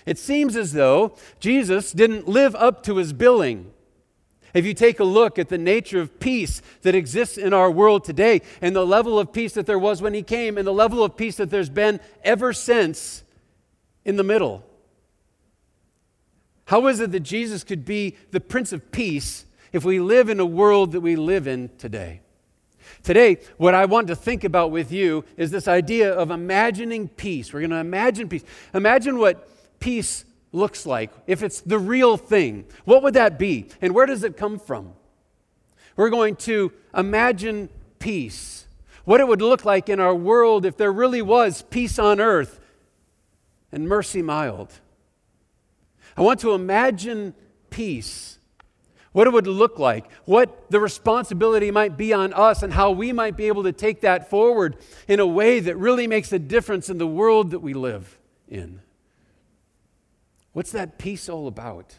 It 0.07 0.19
seems 0.19 0.55
as 0.55 0.73
though 0.73 1.17
Jesus 1.41 1.91
didn't 1.91 2.29
live 2.29 2.55
up 2.55 2.85
to 2.85 2.99
his 2.99 3.13
billing. 3.13 3.73
If 4.57 4.65
you 4.65 4.73
take 4.73 5.01
a 5.01 5.05
look 5.05 5.39
at 5.39 5.51
the 5.51 5.59
nature 5.59 6.01
of 6.01 6.19
peace 6.19 6.63
that 6.81 6.95
exists 6.95 7.37
in 7.37 7.53
our 7.53 7.71
world 7.71 8.05
today, 8.05 8.41
and 8.63 8.75
the 8.75 8.87
level 8.87 9.19
of 9.19 9.31
peace 9.31 9.53
that 9.53 9.67
there 9.67 9.79
was 9.79 10.01
when 10.01 10.15
he 10.15 10.23
came, 10.23 10.57
and 10.57 10.67
the 10.67 10.73
level 10.73 11.05
of 11.05 11.15
peace 11.15 11.37
that 11.37 11.51
there's 11.51 11.69
been 11.69 12.01
ever 12.25 12.55
since 12.55 13.23
in 14.07 14.17
the 14.17 14.25
middle. 14.25 14.65
How 16.65 16.87
is 16.87 17.01
it 17.01 17.13
that 17.13 17.21
Jesus 17.21 17.65
could 17.65 17.85
be 17.85 18.17
the 18.31 18.41
Prince 18.41 18.73
of 18.73 18.91
Peace 18.93 19.45
if 19.75 19.85
we 19.85 20.01
live 20.01 20.31
in 20.31 20.41
a 20.41 20.47
world 20.47 20.93
that 20.93 21.03
we 21.03 21.17
live 21.17 21.47
in 21.47 21.69
today? 21.77 22.23
Today, 23.03 23.37
what 23.59 23.75
I 23.75 23.85
want 23.85 24.07
to 24.07 24.17
think 24.17 24.43
about 24.43 24.71
with 24.71 24.91
you 24.91 25.27
is 25.37 25.51
this 25.51 25.69
idea 25.69 26.15
of 26.15 26.31
imagining 26.31 27.09
peace. 27.09 27.53
We're 27.53 27.61
going 27.61 27.71
to 27.73 27.77
imagine 27.77 28.27
peace. 28.27 28.45
Imagine 28.73 29.19
what 29.19 29.47
peace 29.81 30.25
looks 30.57 30.87
like, 30.87 31.11
if 31.27 31.43
it's 31.43 31.61
the 31.61 31.79
real 31.79 32.17
thing, 32.17 32.65
what 32.85 33.03
would 33.03 33.15
that 33.15 33.39
be? 33.39 33.69
And 33.81 33.95
where 33.95 34.07
does 34.07 34.25
it 34.25 34.37
come 34.37 34.59
from? 34.59 34.95
We're 35.95 36.11
going 36.11 36.37
to 36.37 36.73
imagine 36.95 37.69
peace, 37.99 38.67
what 39.05 39.21
it 39.21 39.29
would 39.29 39.43
look 39.43 39.65
like 39.65 39.89
in 39.89 40.01
our 40.01 40.15
world 40.15 40.67
if 40.67 40.77
there 40.77 40.93
really 40.93 41.23
was 41.23 41.63
peace 41.63 41.99
on 41.99 42.21
earth 42.21 42.61
and 43.71 43.89
mercy 43.89 44.23
mild. 44.23 44.73
I 46.17 46.23
want 46.23 46.41
to 46.41 46.53
imagine 46.53 47.35
peace, 47.71 48.39
what 49.13 49.27
it 49.27 49.33
would 49.33 49.47
look 49.47 49.79
like, 49.79 50.11
what 50.25 50.71
the 50.71 50.81
responsibility 50.81 51.71
might 51.71 51.97
be 51.97 52.13
on 52.13 52.33
us, 52.33 52.63
and 52.63 52.73
how 52.73 52.91
we 52.91 53.13
might 53.13 53.37
be 53.37 53.49
able 53.49 53.63
to 53.65 53.73
take 53.73 54.01
that 54.03 54.29
forward 54.31 54.77
in 55.09 55.21
a 55.21 55.27
way 55.27 55.61
that 55.61 55.77
really 55.77 56.07
makes 56.07 56.33
a 56.33 56.39
difference 56.39 56.89
in 56.91 56.99
the 56.99 57.07
world 57.07 57.51
that 57.51 57.61
we 57.61 57.75
live 57.75 58.19
in. 58.49 58.81
What's 60.57 60.73
that 60.73 60.97
peace 60.97 61.29
all 61.29 61.49
about? 61.49 61.97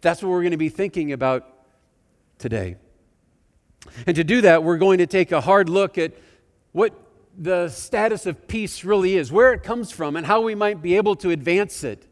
That's 0.00 0.20
what 0.20 0.30
we're 0.30 0.40
going 0.40 0.50
to 0.50 0.56
be 0.56 0.68
thinking 0.68 1.12
about 1.12 1.46
today. 2.38 2.74
And 4.04 4.16
to 4.16 4.24
do 4.24 4.40
that, 4.40 4.64
we're 4.64 4.78
going 4.78 4.98
to 4.98 5.06
take 5.06 5.30
a 5.30 5.40
hard 5.40 5.68
look 5.68 5.96
at 5.96 6.12
what 6.72 6.92
the 7.38 7.68
status 7.68 8.26
of 8.26 8.48
peace 8.48 8.82
really 8.82 9.14
is, 9.14 9.30
where 9.30 9.52
it 9.52 9.62
comes 9.62 9.92
from, 9.92 10.16
and 10.16 10.26
how 10.26 10.40
we 10.40 10.56
might 10.56 10.82
be 10.82 10.96
able 10.96 11.14
to 11.14 11.30
advance 11.30 11.84
it. 11.84 12.08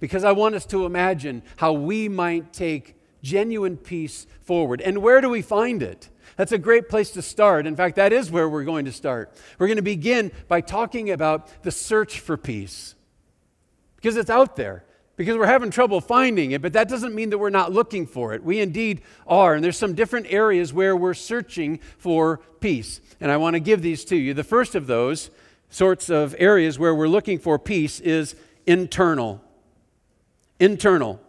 Because 0.00 0.24
I 0.24 0.32
want 0.32 0.56
us 0.56 0.66
to 0.66 0.86
imagine 0.86 1.44
how 1.54 1.72
we 1.72 2.08
might 2.08 2.52
take 2.52 2.96
genuine 3.22 3.76
peace 3.76 4.26
forward. 4.40 4.80
And 4.80 4.98
where 4.98 5.20
do 5.20 5.28
we 5.28 5.40
find 5.40 5.84
it? 5.84 6.08
That's 6.34 6.50
a 6.50 6.58
great 6.58 6.88
place 6.88 7.12
to 7.12 7.22
start. 7.22 7.68
In 7.68 7.76
fact, 7.76 7.94
that 7.94 8.12
is 8.12 8.32
where 8.32 8.48
we're 8.48 8.64
going 8.64 8.86
to 8.86 8.92
start. 8.92 9.32
We're 9.60 9.68
going 9.68 9.76
to 9.76 9.82
begin 9.82 10.32
by 10.48 10.62
talking 10.62 11.12
about 11.12 11.62
the 11.62 11.70
search 11.70 12.18
for 12.18 12.36
peace. 12.36 12.96
Because 13.94 14.16
it's 14.16 14.28
out 14.28 14.56
there 14.56 14.84
because 15.22 15.38
we're 15.38 15.46
having 15.46 15.70
trouble 15.70 16.00
finding 16.00 16.50
it, 16.50 16.60
but 16.60 16.72
that 16.72 16.88
doesn't 16.88 17.14
mean 17.14 17.30
that 17.30 17.38
we're 17.38 17.48
not 17.48 17.70
looking 17.70 18.08
for 18.08 18.34
it. 18.34 18.42
We 18.42 18.58
indeed 18.58 19.02
are. 19.24 19.54
And 19.54 19.62
there's 19.62 19.76
some 19.76 19.94
different 19.94 20.26
areas 20.30 20.72
where 20.72 20.96
we're 20.96 21.14
searching 21.14 21.78
for 21.96 22.38
peace. 22.58 23.00
And 23.20 23.30
I 23.30 23.36
want 23.36 23.54
to 23.54 23.60
give 23.60 23.82
these 23.82 24.04
to 24.06 24.16
you. 24.16 24.34
The 24.34 24.42
first 24.42 24.74
of 24.74 24.88
those 24.88 25.30
sorts 25.70 26.10
of 26.10 26.34
areas 26.40 26.76
where 26.76 26.92
we're 26.92 27.06
looking 27.06 27.38
for 27.38 27.56
peace 27.56 28.00
is 28.00 28.34
internal. 28.66 29.40
Internal. 30.58 31.20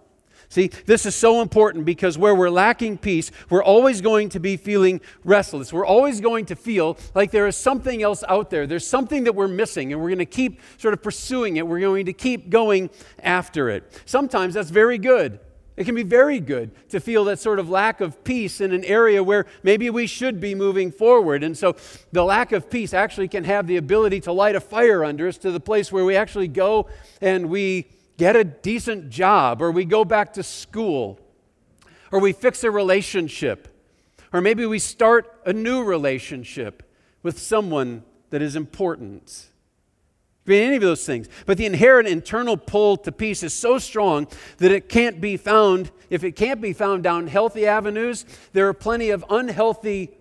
See, 0.53 0.67
this 0.85 1.07
is 1.07 1.15
so 1.15 1.41
important 1.41 1.83
because 1.83 2.15
where 2.15 2.35
we're 2.35 2.51
lacking 2.51 2.99
peace, 2.99 3.31
we're 3.49 3.63
always 3.63 4.01
going 4.01 4.29
to 4.29 4.39
be 4.39 4.55
feeling 4.55 5.01
restless. 5.23 5.73
We're 5.73 5.83
always 5.83 6.21
going 6.21 6.45
to 6.45 6.55
feel 6.55 6.95
like 7.15 7.31
there 7.31 7.47
is 7.47 7.55
something 7.55 8.03
else 8.03 8.23
out 8.29 8.51
there. 8.51 8.67
There's 8.67 8.85
something 8.85 9.23
that 9.23 9.33
we're 9.33 9.47
missing, 9.47 9.91
and 9.91 9.99
we're 9.99 10.09
going 10.09 10.19
to 10.19 10.27
keep 10.27 10.61
sort 10.77 10.93
of 10.93 11.01
pursuing 11.01 11.57
it. 11.57 11.65
We're 11.65 11.79
going 11.79 12.05
to 12.05 12.13
keep 12.13 12.51
going 12.51 12.91
after 13.23 13.71
it. 13.71 13.99
Sometimes 14.05 14.53
that's 14.53 14.69
very 14.69 14.99
good. 14.99 15.39
It 15.75 15.85
can 15.85 15.95
be 15.95 16.03
very 16.03 16.39
good 16.39 16.69
to 16.89 16.99
feel 16.99 17.25
that 17.25 17.39
sort 17.39 17.57
of 17.57 17.67
lack 17.67 17.99
of 17.99 18.23
peace 18.23 18.61
in 18.61 18.73
an 18.73 18.85
area 18.85 19.23
where 19.23 19.47
maybe 19.63 19.89
we 19.89 20.05
should 20.05 20.39
be 20.39 20.53
moving 20.53 20.91
forward. 20.91 21.43
And 21.43 21.57
so 21.57 21.75
the 22.11 22.23
lack 22.23 22.51
of 22.51 22.69
peace 22.69 22.93
actually 22.93 23.27
can 23.27 23.43
have 23.45 23.65
the 23.65 23.77
ability 23.77 24.19
to 24.19 24.31
light 24.31 24.55
a 24.55 24.59
fire 24.59 25.03
under 25.03 25.27
us 25.27 25.39
to 25.39 25.49
the 25.49 25.59
place 25.59 25.91
where 25.91 26.05
we 26.05 26.15
actually 26.15 26.47
go 26.47 26.89
and 27.21 27.49
we 27.49 27.87
get 28.17 28.35
a 28.35 28.43
decent 28.43 29.09
job, 29.09 29.61
or 29.61 29.71
we 29.71 29.85
go 29.85 30.05
back 30.05 30.33
to 30.33 30.43
school, 30.43 31.19
or 32.11 32.19
we 32.19 32.31
fix 32.31 32.63
a 32.63 32.71
relationship, 32.71 33.67
or 34.31 34.41
maybe 34.41 34.65
we 34.65 34.79
start 34.79 35.41
a 35.45 35.53
new 35.53 35.83
relationship 35.83 36.83
with 37.21 37.39
someone 37.39 38.03
that 38.29 38.41
is 38.41 38.55
important. 38.55 39.47
Be 40.45 40.61
any 40.61 40.75
of 40.75 40.81
those 40.81 41.05
things. 41.05 41.29
But 41.45 41.57
the 41.57 41.65
inherent 41.65 42.07
internal 42.07 42.57
pull 42.57 42.97
to 42.97 43.11
peace 43.11 43.43
is 43.43 43.53
so 43.53 43.77
strong 43.77 44.27
that 44.57 44.71
it 44.71 44.89
can't 44.89 45.21
be 45.21 45.37
found. 45.37 45.91
If 46.09 46.23
it 46.23 46.33
can't 46.33 46.59
be 46.59 46.73
found 46.73 47.03
down 47.03 47.27
healthy 47.27 47.65
avenues, 47.65 48.25
there 48.51 48.67
are 48.67 48.73
plenty 48.73 49.09
of 49.09 49.23
unhealthy 49.29 50.11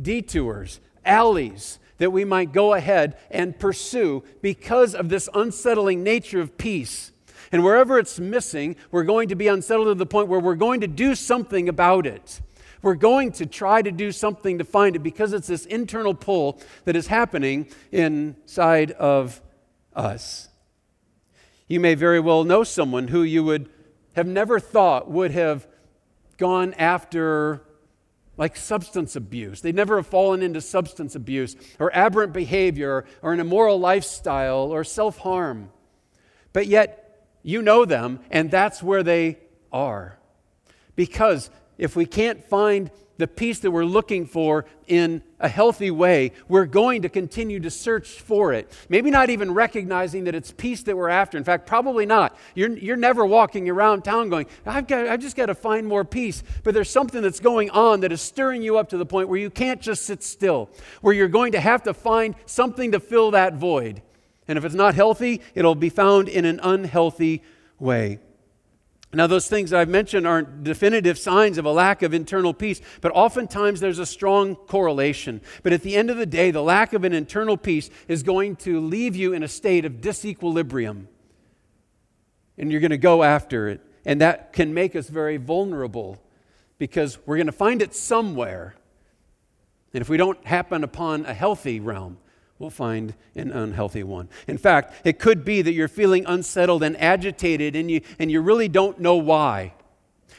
detours, 0.00 0.80
alleys 1.04 1.78
that 1.98 2.10
we 2.10 2.24
might 2.24 2.52
go 2.52 2.74
ahead 2.74 3.16
and 3.30 3.56
pursue 3.56 4.24
because 4.40 4.94
of 4.94 5.08
this 5.08 5.28
unsettling 5.32 6.02
nature 6.02 6.40
of 6.40 6.58
peace. 6.58 7.11
And 7.52 7.62
wherever 7.62 7.98
it's 7.98 8.18
missing, 8.18 8.76
we're 8.90 9.04
going 9.04 9.28
to 9.28 9.34
be 9.34 9.46
unsettled 9.46 9.88
to 9.88 9.94
the 9.94 10.06
point 10.06 10.28
where 10.28 10.40
we're 10.40 10.54
going 10.54 10.80
to 10.80 10.88
do 10.88 11.14
something 11.14 11.68
about 11.68 12.06
it. 12.06 12.40
We're 12.80 12.94
going 12.94 13.32
to 13.32 13.46
try 13.46 13.82
to 13.82 13.92
do 13.92 14.10
something 14.10 14.58
to 14.58 14.64
find 14.64 14.96
it 14.96 15.00
because 15.00 15.32
it's 15.32 15.46
this 15.46 15.66
internal 15.66 16.14
pull 16.14 16.60
that 16.84 16.96
is 16.96 17.06
happening 17.06 17.68
inside 17.92 18.90
of 18.92 19.40
us. 19.94 20.48
You 21.68 21.78
may 21.78 21.94
very 21.94 22.18
well 22.18 22.42
know 22.42 22.64
someone 22.64 23.08
who 23.08 23.22
you 23.22 23.44
would 23.44 23.70
have 24.14 24.26
never 24.26 24.58
thought 24.58 25.10
would 25.10 25.30
have 25.30 25.66
gone 26.38 26.74
after 26.74 27.62
like 28.36 28.56
substance 28.56 29.14
abuse. 29.14 29.60
They'd 29.60 29.74
never 29.74 29.96
have 29.96 30.06
fallen 30.06 30.42
into 30.42 30.60
substance 30.60 31.14
abuse 31.14 31.54
or 31.78 31.94
aberrant 31.94 32.32
behavior 32.32 33.04
or 33.20 33.32
an 33.32 33.40
immoral 33.40 33.78
lifestyle 33.78 34.72
or 34.72 34.84
self 34.84 35.18
harm. 35.18 35.70
But 36.52 36.66
yet, 36.66 37.01
you 37.42 37.62
know 37.62 37.84
them, 37.84 38.20
and 38.30 38.50
that's 38.50 38.82
where 38.82 39.02
they 39.02 39.38
are. 39.72 40.18
Because 40.94 41.50
if 41.78 41.96
we 41.96 42.06
can't 42.06 42.44
find 42.44 42.90
the 43.18 43.28
peace 43.28 43.60
that 43.60 43.70
we're 43.70 43.84
looking 43.84 44.26
for 44.26 44.64
in 44.86 45.22
a 45.38 45.48
healthy 45.48 45.90
way, 45.90 46.32
we're 46.48 46.66
going 46.66 47.02
to 47.02 47.08
continue 47.08 47.60
to 47.60 47.70
search 47.70 48.20
for 48.20 48.52
it. 48.52 48.72
Maybe 48.88 49.10
not 49.10 49.30
even 49.30 49.54
recognizing 49.54 50.24
that 50.24 50.34
it's 50.34 50.50
peace 50.50 50.82
that 50.84 50.96
we're 50.96 51.08
after. 51.08 51.38
In 51.38 51.44
fact, 51.44 51.66
probably 51.66 52.06
not. 52.06 52.36
You're, 52.54 52.76
you're 52.76 52.96
never 52.96 53.24
walking 53.24 53.68
around 53.68 54.02
town 54.02 54.28
going, 54.28 54.46
I've, 54.66 54.86
got, 54.86 55.06
I've 55.06 55.20
just 55.20 55.36
got 55.36 55.46
to 55.46 55.54
find 55.54 55.86
more 55.86 56.04
peace. 56.04 56.42
But 56.64 56.74
there's 56.74 56.90
something 56.90 57.22
that's 57.22 57.40
going 57.40 57.70
on 57.70 58.00
that 58.00 58.12
is 58.12 58.20
stirring 58.20 58.62
you 58.62 58.78
up 58.78 58.88
to 58.88 58.96
the 58.96 59.06
point 59.06 59.28
where 59.28 59.38
you 59.38 59.50
can't 59.50 59.80
just 59.80 60.04
sit 60.04 60.22
still, 60.22 60.70
where 61.00 61.14
you're 61.14 61.28
going 61.28 61.52
to 61.52 61.60
have 61.60 61.84
to 61.84 61.94
find 61.94 62.34
something 62.46 62.92
to 62.92 63.00
fill 63.00 63.32
that 63.32 63.54
void. 63.54 64.02
And 64.48 64.58
if 64.58 64.64
it's 64.64 64.74
not 64.74 64.94
healthy, 64.94 65.40
it'll 65.54 65.74
be 65.74 65.88
found 65.88 66.28
in 66.28 66.44
an 66.44 66.60
unhealthy 66.62 67.42
way. 67.78 68.18
Now, 69.14 69.26
those 69.26 69.46
things 69.46 69.74
I've 69.74 69.90
mentioned 69.90 70.26
aren't 70.26 70.64
definitive 70.64 71.18
signs 71.18 71.58
of 71.58 71.66
a 71.66 71.72
lack 71.72 72.00
of 72.00 72.14
internal 72.14 72.54
peace, 72.54 72.80
but 73.02 73.12
oftentimes 73.14 73.78
there's 73.80 73.98
a 73.98 74.06
strong 74.06 74.56
correlation. 74.56 75.42
But 75.62 75.74
at 75.74 75.82
the 75.82 75.96
end 75.96 76.08
of 76.08 76.16
the 76.16 76.24
day, 76.24 76.50
the 76.50 76.62
lack 76.62 76.94
of 76.94 77.04
an 77.04 77.12
internal 77.12 77.58
peace 77.58 77.90
is 78.08 78.22
going 78.22 78.56
to 78.56 78.80
leave 78.80 79.14
you 79.14 79.34
in 79.34 79.42
a 79.42 79.48
state 79.48 79.84
of 79.84 80.00
disequilibrium. 80.00 81.08
And 82.56 82.72
you're 82.72 82.80
going 82.80 82.90
to 82.90 82.98
go 82.98 83.22
after 83.22 83.68
it. 83.68 83.82
And 84.06 84.22
that 84.22 84.54
can 84.54 84.72
make 84.72 84.96
us 84.96 85.08
very 85.08 85.36
vulnerable 85.36 86.18
because 86.78 87.18
we're 87.26 87.36
going 87.36 87.46
to 87.46 87.52
find 87.52 87.82
it 87.82 87.94
somewhere. 87.94 88.74
And 89.92 90.00
if 90.00 90.08
we 90.08 90.16
don't 90.16 90.42
happen 90.46 90.84
upon 90.84 91.26
a 91.26 91.34
healthy 91.34 91.80
realm, 91.80 92.16
we'll 92.62 92.70
find 92.70 93.12
an 93.34 93.50
unhealthy 93.50 94.04
one. 94.04 94.28
In 94.46 94.56
fact, 94.56 94.94
it 95.04 95.18
could 95.18 95.44
be 95.44 95.62
that 95.62 95.72
you're 95.72 95.88
feeling 95.88 96.24
unsettled 96.26 96.84
and 96.84 96.96
agitated 97.02 97.74
and 97.74 97.90
you, 97.90 98.00
and 98.20 98.30
you 98.30 98.40
really 98.40 98.68
don't 98.68 99.00
know 99.00 99.16
why. 99.16 99.74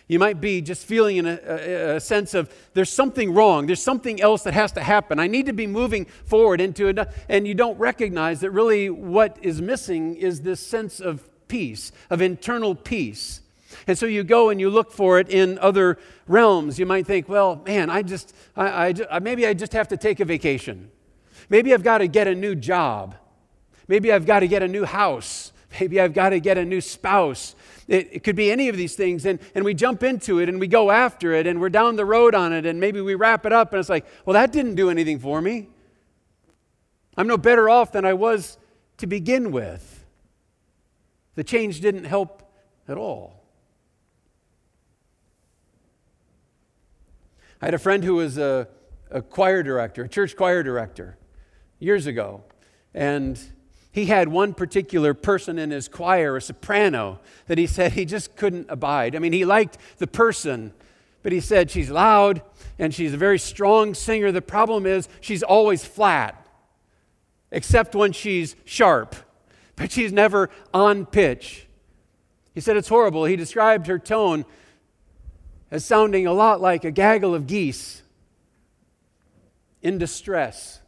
You 0.07 0.19
might 0.19 0.39
be 0.39 0.61
just 0.61 0.85
feeling 0.85 1.17
in 1.17 1.25
a, 1.25 1.39
a, 1.45 1.95
a, 1.97 1.99
sense 1.99 2.33
of 2.33 2.49
there's 2.73 2.91
something 2.91 3.33
wrong, 3.33 3.67
there's 3.67 3.83
something 3.83 4.21
else 4.21 4.43
that 4.43 4.53
has 4.53 4.71
to 4.73 4.81
happen. 4.81 5.19
I 5.19 5.27
need 5.27 5.47
to 5.47 5.53
be 5.53 5.67
moving 5.67 6.05
forward 6.05 6.61
into 6.61 6.87
it. 6.87 6.97
And 7.27 7.45
you 7.45 7.53
don't 7.55 7.77
recognize 7.77 8.39
that 8.39 8.51
really 8.51 8.89
what 8.89 9.37
is 9.41 9.61
missing 9.61 10.15
is 10.15 10.41
this 10.41 10.61
sense 10.61 11.01
of 11.01 11.29
peace, 11.49 11.91
of 12.09 12.21
internal 12.21 12.73
peace. 12.73 13.41
And 13.85 13.97
so 13.97 14.05
you 14.05 14.23
go 14.23 14.49
and 14.49 14.61
you 14.61 14.69
look 14.69 14.91
for 14.91 15.19
it 15.19 15.29
in 15.29 15.59
other 15.59 15.97
realms. 16.27 16.79
You 16.79 16.85
might 16.85 17.05
think, 17.05 17.27
well, 17.27 17.61
man, 17.65 17.89
I 17.89 18.01
just, 18.01 18.33
I, 18.55 18.93
I, 19.11 19.19
maybe 19.19 19.45
I 19.45 19.53
just 19.53 19.73
have 19.73 19.89
to 19.89 19.97
take 19.97 20.21
a 20.21 20.25
vacation. 20.25 20.89
Maybe 21.49 21.73
I've 21.73 21.83
got 21.83 21.99
to 21.99 22.07
get 22.07 22.27
a 22.27 22.35
new 22.35 22.55
job. 22.55 23.15
Maybe 23.87 24.11
I've 24.11 24.25
got 24.25 24.39
to 24.39 24.47
get 24.47 24.63
a 24.63 24.67
new 24.67 24.85
house. 24.85 25.51
Maybe 25.79 25.99
I've 25.99 26.13
got 26.13 26.29
to 26.29 26.39
get 26.39 26.57
a 26.57 26.65
new 26.65 26.81
spouse. 26.81 27.55
It, 27.87 28.09
it, 28.11 28.23
could 28.23 28.35
be 28.35 28.51
any 28.51 28.69
of 28.69 28.77
these 28.77 28.95
things. 28.95 29.25
And, 29.25 29.39
and 29.55 29.65
we 29.65 29.73
jump 29.73 30.03
into 30.03 30.39
it 30.39 30.47
and 30.49 30.59
we 30.59 30.67
go 30.67 30.91
after 30.91 31.33
it 31.33 31.47
and 31.47 31.59
we're 31.59 31.69
down 31.69 31.95
the 31.95 32.05
road 32.05 32.35
on 32.35 32.53
it 32.53 32.65
and 32.65 32.79
maybe 32.79 33.01
we 33.01 33.15
wrap 33.15 33.45
it 33.45 33.51
up 33.51 33.73
and 33.73 33.79
it's 33.79 33.89
like, 33.89 34.05
well, 34.25 34.35
that 34.35 34.51
didn't 34.51 34.75
do 34.75 34.89
anything 34.89 35.19
for 35.19 35.41
me. 35.41 35.67
I'm 37.17 37.27
no 37.27 37.37
better 37.37 37.69
off 37.69 37.91
than 37.91 38.05
I 38.05 38.13
was 38.13 38.57
to 38.97 39.07
begin 39.07 39.51
with. 39.51 40.05
The 41.35 41.43
change 41.43 41.81
didn't 41.81 42.05
help 42.05 42.43
at 42.87 42.97
all. 42.97 43.43
I 47.61 47.65
had 47.65 47.73
a 47.73 47.79
friend 47.79 48.03
who 48.03 48.15
was 48.15 48.37
a, 48.37 48.67
a 49.09 49.21
choir 49.21 49.63
director, 49.63 50.03
a 50.03 50.09
church 50.09 50.35
choir 50.35 50.63
director, 50.63 51.17
years 51.83 52.07
ago. 52.07 52.43
And 52.93 53.39
he 53.91 54.05
had 54.05 54.27
one 54.27 54.53
particular 54.53 55.13
person 55.13 55.59
in 55.59 55.69
his 55.69 55.87
choir, 55.87 56.35
a 56.35 56.41
soprano, 56.41 57.19
that 57.47 57.57
he 57.57 57.67
said 57.67 57.91
he 57.91 58.05
just 58.05 58.35
couldn't 58.35 58.67
abide. 58.69 59.15
I 59.15 59.19
mean, 59.19 59.33
he 59.33 59.45
liked 59.45 59.77
the 59.97 60.07
person, 60.07 60.73
but 61.21 61.31
he 61.31 61.39
said 61.39 61.69
she's 61.69 61.91
loud 61.91 62.41
and 62.79 62.93
she's 62.93 63.13
a 63.13 63.17
very 63.17 63.37
strong 63.37 63.93
singer. 63.93 64.31
The 64.31 64.41
problem 64.41 64.85
is 64.85 65.07
she's 65.21 65.43
always 65.43 65.85
flat, 65.85 66.47
except 67.51 67.93
when 67.93 68.13
she's 68.13 68.55
sharp, 68.65 69.15
but 69.75 69.91
she's 69.91 70.11
never 70.11 70.49
on 70.73 71.05
pitch. 71.05 71.67
He 72.55 72.61
said 72.61 72.77
it's 72.77 72.89
horrible. 72.89 73.25
He 73.25 73.35
described 73.35 73.87
her 73.87 73.99
tone 73.99 74.45
as 75.69 75.83
sounding 75.83 76.27
a 76.27 76.33
lot 76.33 76.61
like 76.61 76.83
a 76.83 76.91
gaggle 76.91 77.35
of 77.35 77.47
geese 77.47 78.03
in 79.81 79.97
distress. 79.97 80.79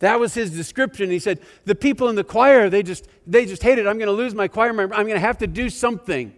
That 0.00 0.18
was 0.18 0.34
his 0.34 0.50
description. 0.50 1.10
He 1.10 1.18
said, 1.18 1.40
The 1.66 1.74
people 1.74 2.08
in 2.08 2.16
the 2.16 2.24
choir, 2.24 2.68
they 2.68 2.82
just, 2.82 3.06
they 3.26 3.46
just 3.46 3.62
hate 3.62 3.78
it. 3.78 3.86
I'm 3.86 3.98
going 3.98 4.08
to 4.08 4.12
lose 4.12 4.34
my 4.34 4.48
choir 4.48 4.72
member. 4.72 4.94
I'm 4.94 5.04
going 5.04 5.14
to 5.14 5.20
have 5.20 5.38
to 5.38 5.46
do 5.46 5.70
something. 5.70 6.34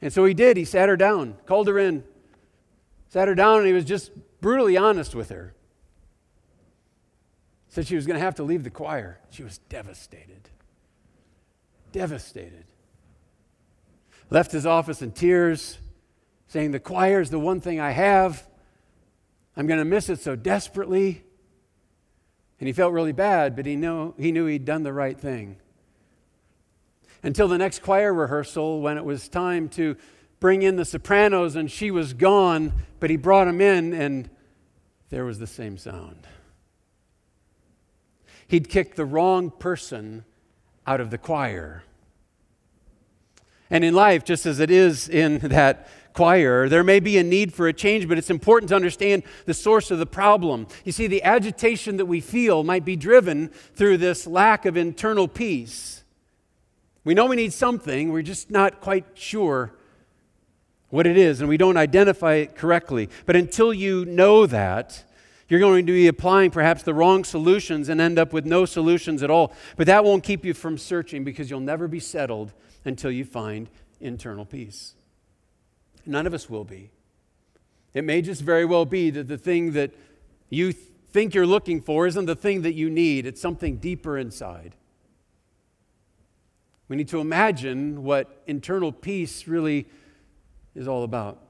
And 0.00 0.12
so 0.12 0.24
he 0.24 0.34
did. 0.34 0.56
He 0.56 0.64
sat 0.64 0.88
her 0.88 0.96
down, 0.96 1.36
called 1.46 1.66
her 1.68 1.78
in, 1.78 2.04
sat 3.08 3.26
her 3.26 3.34
down, 3.34 3.58
and 3.58 3.66
he 3.66 3.72
was 3.72 3.84
just 3.84 4.12
brutally 4.40 4.76
honest 4.76 5.14
with 5.14 5.30
her. 5.30 5.54
Said 7.68 7.88
she 7.88 7.96
was 7.96 8.06
going 8.06 8.18
to 8.18 8.24
have 8.24 8.36
to 8.36 8.44
leave 8.44 8.62
the 8.62 8.70
choir. 8.70 9.18
She 9.30 9.42
was 9.42 9.58
devastated. 9.58 10.48
Devastated. 11.90 12.66
Left 14.30 14.52
his 14.52 14.64
office 14.64 15.02
in 15.02 15.10
tears, 15.10 15.78
saying, 16.46 16.70
The 16.70 16.78
choir 16.78 17.20
is 17.20 17.30
the 17.30 17.38
one 17.40 17.60
thing 17.60 17.80
I 17.80 17.90
have. 17.90 18.46
I'm 19.56 19.66
going 19.66 19.80
to 19.80 19.84
miss 19.84 20.08
it 20.08 20.20
so 20.20 20.36
desperately. 20.36 21.24
And 22.60 22.66
he 22.66 22.72
felt 22.72 22.92
really 22.92 23.12
bad, 23.12 23.56
but 23.56 23.66
he 23.66 23.76
knew, 23.76 24.14
he 24.16 24.32
knew 24.32 24.46
he'd 24.46 24.64
done 24.64 24.82
the 24.82 24.92
right 24.92 25.18
thing. 25.18 25.56
Until 27.22 27.48
the 27.48 27.58
next 27.58 27.82
choir 27.82 28.12
rehearsal, 28.12 28.80
when 28.80 28.96
it 28.96 29.04
was 29.04 29.28
time 29.28 29.68
to 29.70 29.96
bring 30.40 30.62
in 30.62 30.76
the 30.76 30.84
sopranos, 30.84 31.56
and 31.56 31.70
she 31.70 31.90
was 31.90 32.12
gone, 32.12 32.72
but 33.00 33.10
he 33.10 33.16
brought 33.16 33.46
them 33.46 33.60
in, 33.60 33.92
and 33.94 34.28
there 35.08 35.24
was 35.24 35.38
the 35.38 35.46
same 35.46 35.78
sound. 35.78 36.26
He'd 38.46 38.68
kicked 38.68 38.96
the 38.96 39.06
wrong 39.06 39.50
person 39.50 40.24
out 40.86 41.00
of 41.00 41.10
the 41.10 41.18
choir. 41.18 41.82
And 43.70 43.84
in 43.84 43.94
life, 43.94 44.24
just 44.24 44.44
as 44.46 44.60
it 44.60 44.70
is 44.70 45.08
in 45.08 45.38
that 45.48 45.88
choir. 46.14 46.68
There 46.68 46.84
may 46.84 47.00
be 47.00 47.18
a 47.18 47.22
need 47.22 47.52
for 47.52 47.68
a 47.68 47.72
change, 47.72 48.08
but 48.08 48.16
it's 48.16 48.30
important 48.30 48.70
to 48.70 48.76
understand 48.76 49.24
the 49.44 49.52
source 49.52 49.90
of 49.90 49.98
the 49.98 50.06
problem. 50.06 50.66
You 50.84 50.92
see, 50.92 51.06
the 51.06 51.22
agitation 51.22 51.98
that 51.98 52.06
we 52.06 52.20
feel 52.20 52.64
might 52.64 52.84
be 52.84 52.96
driven 52.96 53.48
through 53.74 53.98
this 53.98 54.26
lack 54.26 54.64
of 54.64 54.76
internal 54.76 55.28
peace. 55.28 56.04
We 57.04 57.12
know 57.12 57.26
we 57.26 57.36
need 57.36 57.52
something, 57.52 58.10
we're 58.10 58.22
just 58.22 58.50
not 58.50 58.80
quite 58.80 59.04
sure 59.14 59.74
what 60.88 61.06
it 61.06 61.18
is, 61.18 61.40
and 61.40 61.48
we 61.48 61.56
don't 61.56 61.76
identify 61.76 62.34
it 62.34 62.54
correctly. 62.54 63.10
But 63.26 63.36
until 63.36 63.74
you 63.74 64.04
know 64.06 64.46
that, 64.46 65.04
you're 65.48 65.60
going 65.60 65.84
to 65.86 65.92
be 65.92 66.06
applying 66.06 66.50
perhaps 66.50 66.82
the 66.84 66.94
wrong 66.94 67.24
solutions 67.24 67.88
and 67.88 68.00
end 68.00 68.18
up 68.18 68.32
with 68.32 68.46
no 68.46 68.64
solutions 68.64 69.22
at 69.22 69.30
all. 69.30 69.52
But 69.76 69.88
that 69.88 70.04
won't 70.04 70.22
keep 70.22 70.44
you 70.44 70.54
from 70.54 70.78
searching 70.78 71.24
because 71.24 71.50
you'll 71.50 71.60
never 71.60 71.88
be 71.88 72.00
settled 72.00 72.52
until 72.84 73.10
you 73.10 73.24
find 73.24 73.68
internal 74.00 74.46
peace. 74.46 74.94
None 76.06 76.26
of 76.26 76.34
us 76.34 76.50
will 76.50 76.64
be. 76.64 76.90
It 77.92 78.04
may 78.04 78.22
just 78.22 78.42
very 78.42 78.64
well 78.64 78.84
be 78.84 79.10
that 79.10 79.28
the 79.28 79.38
thing 79.38 79.72
that 79.72 79.92
you 80.50 80.72
think 80.72 81.34
you're 81.34 81.46
looking 81.46 81.80
for 81.80 82.06
isn't 82.06 82.26
the 82.26 82.34
thing 82.34 82.62
that 82.62 82.74
you 82.74 82.90
need, 82.90 83.24
it's 83.26 83.40
something 83.40 83.76
deeper 83.76 84.18
inside. 84.18 84.74
We 86.88 86.96
need 86.96 87.08
to 87.08 87.20
imagine 87.20 88.02
what 88.02 88.42
internal 88.46 88.92
peace 88.92 89.48
really 89.48 89.86
is 90.74 90.86
all 90.86 91.04
about. 91.04 91.40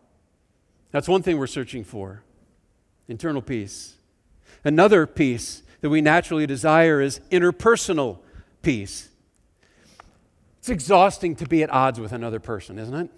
That's 0.91 1.09
one 1.09 1.23
thing 1.23 1.39
we're 1.39 1.47
searching 1.47 1.83
for 1.83 2.23
internal 3.09 3.43
peace. 3.43 3.95
Another 4.65 5.07
peace 5.07 5.63
that 5.81 5.91
we 5.91 6.01
naturally 6.01 6.47
desire 6.47 7.01
is 7.01 7.21
interpersonal 7.31 8.19
peace. 8.63 9.09
It's 10.59 10.69
exhausting 10.71 11.37
to 11.37 11.47
be 11.47 11.63
at 11.63 11.71
odds 11.71 12.01
with 12.01 12.13
another 12.13 12.41
person, 12.41 12.79
isn't 12.79 12.95
it? 12.95 13.11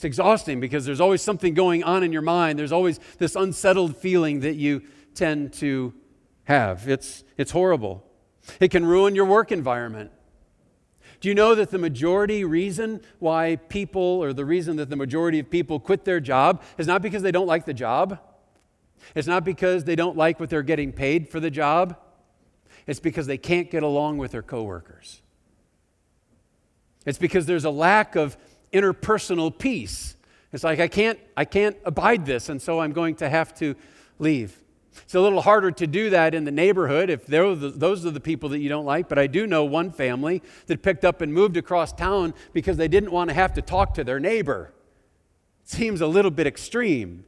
It's 0.00 0.04
exhausting 0.06 0.60
because 0.60 0.86
there's 0.86 0.98
always 0.98 1.20
something 1.20 1.52
going 1.52 1.84
on 1.84 2.02
in 2.02 2.10
your 2.10 2.22
mind. 2.22 2.58
There's 2.58 2.72
always 2.72 2.98
this 3.18 3.36
unsettled 3.36 3.98
feeling 3.98 4.40
that 4.40 4.54
you 4.54 4.80
tend 5.14 5.52
to 5.54 5.92
have. 6.44 6.88
It's, 6.88 7.22
it's 7.36 7.50
horrible. 7.50 8.02
It 8.60 8.70
can 8.70 8.86
ruin 8.86 9.14
your 9.14 9.26
work 9.26 9.52
environment. 9.52 10.10
Do 11.20 11.28
you 11.28 11.34
know 11.34 11.54
that 11.54 11.70
the 11.70 11.76
majority 11.76 12.44
reason 12.44 13.02
why 13.18 13.56
people, 13.56 14.00
or 14.00 14.32
the 14.32 14.46
reason 14.46 14.76
that 14.76 14.88
the 14.88 14.96
majority 14.96 15.38
of 15.38 15.50
people 15.50 15.78
quit 15.78 16.06
their 16.06 16.18
job, 16.18 16.62
is 16.78 16.86
not 16.86 17.02
because 17.02 17.20
they 17.22 17.30
don't 17.30 17.46
like 17.46 17.66
the 17.66 17.74
job? 17.74 18.18
It's 19.14 19.28
not 19.28 19.44
because 19.44 19.84
they 19.84 19.96
don't 19.96 20.16
like 20.16 20.40
what 20.40 20.48
they're 20.48 20.62
getting 20.62 20.94
paid 20.94 21.28
for 21.28 21.40
the 21.40 21.50
job. 21.50 21.94
It's 22.86 23.00
because 23.00 23.26
they 23.26 23.36
can't 23.36 23.70
get 23.70 23.82
along 23.82 24.16
with 24.16 24.30
their 24.30 24.40
coworkers. 24.40 25.20
It's 27.04 27.18
because 27.18 27.44
there's 27.44 27.66
a 27.66 27.70
lack 27.70 28.16
of 28.16 28.38
interpersonal 28.72 29.56
peace. 29.56 30.16
It's 30.52 30.64
like 30.64 30.80
I 30.80 30.88
can't, 30.88 31.18
I 31.36 31.44
can't 31.44 31.76
abide 31.84 32.26
this, 32.26 32.48
and 32.48 32.60
so 32.60 32.80
I'm 32.80 32.92
going 32.92 33.16
to 33.16 33.28
have 33.28 33.54
to 33.56 33.74
leave. 34.18 34.56
It's 35.04 35.14
a 35.14 35.20
little 35.20 35.40
harder 35.40 35.70
to 35.70 35.86
do 35.86 36.10
that 36.10 36.34
in 36.34 36.44
the 36.44 36.50
neighborhood 36.50 37.10
if 37.10 37.26
the, 37.26 37.72
those 37.74 38.04
are 38.04 38.10
the 38.10 38.20
people 38.20 38.48
that 38.50 38.58
you 38.58 38.68
don't 38.68 38.84
like. 38.84 39.08
But 39.08 39.18
I 39.18 39.26
do 39.28 39.46
know 39.46 39.64
one 39.64 39.90
family 39.92 40.42
that 40.66 40.82
picked 40.82 41.04
up 41.04 41.20
and 41.20 41.32
moved 41.32 41.56
across 41.56 41.92
town 41.92 42.34
because 42.52 42.76
they 42.76 42.88
didn't 42.88 43.12
want 43.12 43.30
to 43.30 43.34
have 43.34 43.54
to 43.54 43.62
talk 43.62 43.94
to 43.94 44.04
their 44.04 44.18
neighbor. 44.18 44.72
Seems 45.64 46.00
a 46.00 46.06
little 46.06 46.30
bit 46.30 46.46
extreme. 46.46 47.24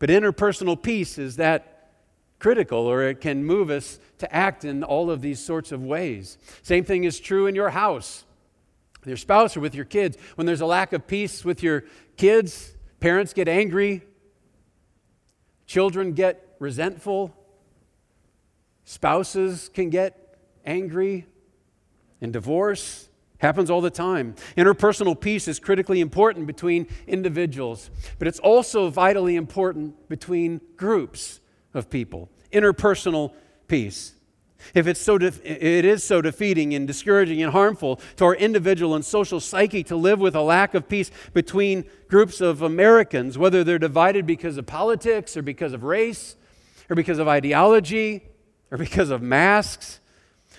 But 0.00 0.08
interpersonal 0.08 0.80
peace 0.80 1.18
is 1.18 1.36
that 1.36 1.92
critical, 2.40 2.80
or 2.80 3.04
it 3.04 3.20
can 3.20 3.44
move 3.44 3.70
us 3.70 3.98
to 4.18 4.34
act 4.34 4.64
in 4.64 4.82
all 4.82 5.10
of 5.10 5.22
these 5.22 5.38
sorts 5.38 5.70
of 5.72 5.82
ways. 5.82 6.36
Same 6.62 6.84
thing 6.84 7.04
is 7.04 7.20
true 7.20 7.46
in 7.46 7.54
your 7.54 7.70
house 7.70 8.24
your 9.06 9.16
spouse 9.16 9.56
or 9.56 9.60
with 9.60 9.74
your 9.74 9.84
kids. 9.84 10.16
When 10.34 10.46
there's 10.46 10.60
a 10.60 10.66
lack 10.66 10.92
of 10.92 11.06
peace 11.06 11.44
with 11.44 11.62
your 11.62 11.84
kids, 12.16 12.76
parents 13.00 13.32
get 13.32 13.48
angry, 13.48 14.02
children 15.66 16.12
get 16.12 16.56
resentful, 16.58 17.34
spouses 18.84 19.68
can 19.72 19.90
get 19.90 20.38
angry, 20.64 21.26
and 22.20 22.32
divorce 22.32 23.08
happens 23.38 23.70
all 23.70 23.80
the 23.80 23.90
time. 23.90 24.34
Interpersonal 24.56 25.20
peace 25.20 25.48
is 25.48 25.58
critically 25.58 26.00
important 26.00 26.46
between 26.46 26.86
individuals, 27.06 27.90
but 28.18 28.26
it's 28.26 28.38
also 28.38 28.88
vitally 28.88 29.36
important 29.36 30.08
between 30.08 30.60
groups 30.76 31.40
of 31.74 31.90
people. 31.90 32.30
Interpersonal 32.52 33.34
peace. 33.68 34.14
If 34.72 34.86
it's 34.86 35.00
so 35.00 35.16
it 35.16 35.84
is 35.84 36.02
so 36.02 36.22
defeating 36.22 36.74
and 36.74 36.86
discouraging 36.86 37.42
and 37.42 37.52
harmful 37.52 38.00
to 38.16 38.24
our 38.24 38.34
individual 38.34 38.94
and 38.94 39.04
social 39.04 39.40
psyche 39.40 39.82
to 39.84 39.96
live 39.96 40.20
with 40.20 40.34
a 40.34 40.40
lack 40.40 40.74
of 40.74 40.88
peace 40.88 41.10
between 41.32 41.84
groups 42.08 42.40
of 42.40 42.62
Americans, 42.62 43.36
whether 43.36 43.62
they're 43.62 43.78
divided 43.78 44.26
because 44.26 44.56
of 44.56 44.66
politics 44.66 45.36
or 45.36 45.42
because 45.42 45.72
of 45.72 45.84
race 45.84 46.36
or 46.88 46.96
because 46.96 47.18
of 47.18 47.28
ideology 47.28 48.22
or 48.70 48.78
because 48.78 49.10
of 49.10 49.20
masks. 49.22 50.00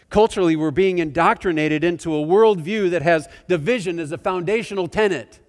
Culturally, 0.10 0.56
we're 0.56 0.72
being 0.72 1.00
indoctrinated 1.00 1.84
into 1.84 2.14
a 2.14 2.26
worldview 2.26 2.92
that 2.92 3.02
has 3.02 3.28
division 3.48 4.00
as 4.00 4.12
a 4.12 4.18
foundational 4.18 4.88
tenet. 4.88 5.40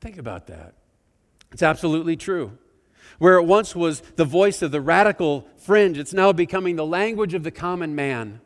Think 0.00 0.18
about 0.18 0.46
that. 0.46 0.74
It's 1.52 1.62
absolutely 1.62 2.16
true. 2.16 2.56
Where 3.18 3.36
it 3.36 3.44
once 3.44 3.74
was 3.74 4.00
the 4.16 4.24
voice 4.24 4.62
of 4.62 4.70
the 4.70 4.80
radical 4.80 5.46
fringe, 5.56 5.98
it's 5.98 6.12
now 6.12 6.32
becoming 6.32 6.76
the 6.76 6.86
language 6.86 7.34
of 7.34 7.42
the 7.42 7.50
common 7.50 7.94
man. 7.94 8.40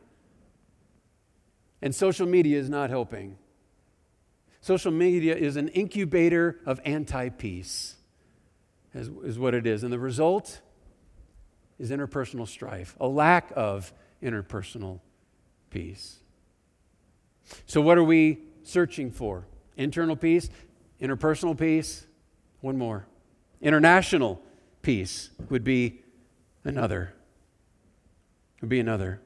And 1.83 1.95
social 1.95 2.27
media 2.27 2.59
is 2.59 2.69
not 2.69 2.91
helping. 2.91 3.37
Social 4.61 4.93
media 4.93 5.35
is 5.35 5.57
an 5.57 5.69
incubator 5.69 6.61
of 6.67 6.81
anti 6.85 7.31
peace, 7.31 7.97
is, 8.95 9.09
is 9.25 9.39
what 9.39 9.55
it 9.55 9.67
is. 9.67 9.83
And 9.83 9.93
the 9.93 9.99
result 9.99 10.61
is 11.79 11.91
interpersonal 11.91 12.47
strife, 12.47 12.95
a 13.01 13.09
lack 13.09 13.51
of 13.57 13.93
interpersonal 14.23 15.01
peace. 15.71 16.19
So, 17.67 17.81
what 17.81 17.97
are 17.97 18.05
we 18.05 18.41
searching 18.63 19.11
for? 19.11 19.47
Internal 19.77 20.15
peace, 20.15 20.51
interpersonal 21.01 21.59
peace, 21.59 22.07
one 22.61 22.77
more. 22.77 23.07
International 23.63 24.43
peace 24.83 25.31
would 25.49 25.65
be 25.65 26.03
another. 26.65 27.15
Would 28.61 28.71
be 28.71 28.81
another. 28.81 29.21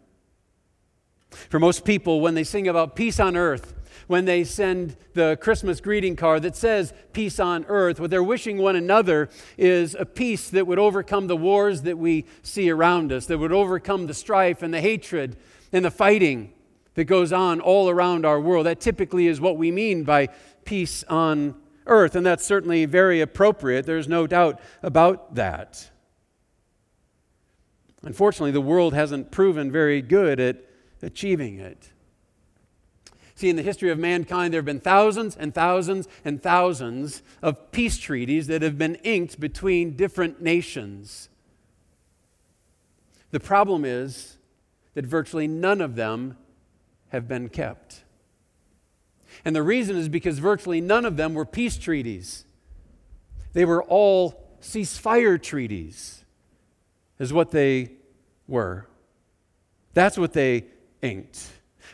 For 1.31 1.59
most 1.59 1.85
people, 1.85 2.21
when 2.21 2.35
they 2.35 2.45
sing 2.45 2.69
about 2.69 2.95
peace 2.95 3.19
on 3.19 3.37
earth, 3.37 3.75
when 4.07 4.25
they 4.25 4.45
send 4.45 4.97
the 5.15 5.39
Christmas 5.41 5.81
greeting 5.81 6.17
card 6.17 6.43
that 6.43 6.57
says 6.57 6.93
peace 7.13 7.41
on 7.41 7.65
earth. 7.69 8.01
What 8.01 8.11
they're 8.11 8.23
wishing 8.23 8.59
one 8.59 8.77
another 8.77 9.29
is 9.57 9.97
a 9.99 10.05
peace 10.05 10.51
that 10.51 10.67
would 10.67 10.79
overcome 10.79 11.27
the 11.27 11.37
wars 11.37 11.83
that 11.83 11.99
we 11.99 12.27
see 12.43 12.71
around 12.71 13.13
us, 13.13 13.27
that 13.27 13.39
would 13.39 13.53
overcome 13.53 14.07
the 14.07 14.15
strife 14.15 14.63
and 14.63 14.73
the 14.73 14.81
hatred 14.81 15.37
and 15.73 15.85
the 15.85 15.91
fighting 15.91 16.53
that 16.95 17.05
goes 17.05 17.33
on 17.33 17.61
all 17.61 17.89
around 17.89 18.25
our 18.25 18.41
world. 18.41 18.67
That 18.67 18.81
typically 18.81 19.27
is 19.27 19.41
what 19.41 19.57
we 19.57 19.71
mean 19.71 20.05
by 20.05 20.29
peace 20.65 21.05
on 21.05 21.55
earth, 21.87 22.15
and 22.15 22.25
that's 22.25 22.45
certainly 22.45 22.85
very 22.85 23.21
appropriate. 23.21 23.87
There's 23.87 24.09
no 24.09 24.27
doubt 24.27 24.61
about 24.83 25.35
that. 25.35 25.91
Unfortunately, 28.03 28.51
the 28.51 28.61
world 28.61 28.95
hasn't 28.95 29.31
proven 29.31 29.73
very 29.73 30.03
good 30.03 30.39
at 30.39 30.65
achieving 31.03 31.59
it. 31.59 31.91
See, 33.35 33.49
in 33.49 33.57
the 33.57 33.63
history 33.63 33.91
of 33.91 33.99
mankind, 33.99 34.55
there 34.55 34.59
have 34.59 34.67
been 34.67 34.81
thousands 34.81 35.37
and 35.37 35.53
thousands 35.53 36.07
and 36.25 36.43
thousands 36.43 37.23
of 37.43 37.73
peace 37.73 37.99
treaties 37.99 38.47
that 38.47 38.63
have 38.63 38.79
been 38.79 38.95
inked 38.97 39.41
between 39.41 39.97
different 39.97 40.41
nations. 40.41 41.29
The 43.33 43.41
problem 43.41 43.85
is 43.85 44.37
that 44.95 45.05
virtually 45.05 45.49
none 45.49 45.81
of 45.81 45.97
them 45.97 46.37
have 47.09 47.27
been 47.27 47.49
kept. 47.49 48.04
And 49.45 49.55
the 49.55 49.63
reason 49.63 49.97
is 49.97 50.09
because 50.09 50.39
virtually 50.39 50.81
none 50.81 51.05
of 51.05 51.17
them 51.17 51.35
were 51.35 51.45
peace 51.45 51.77
treaties. 51.77 52.45
They 53.53 53.65
were 53.65 53.83
all 53.83 54.43
ceasefire 54.61 55.41
treaties, 55.41 56.25
is 57.19 57.33
what 57.33 57.51
they 57.51 57.93
were. 58.49 58.87
That's 59.93 60.19
what 60.19 60.33
they 60.33 60.65
inked. 61.03 61.51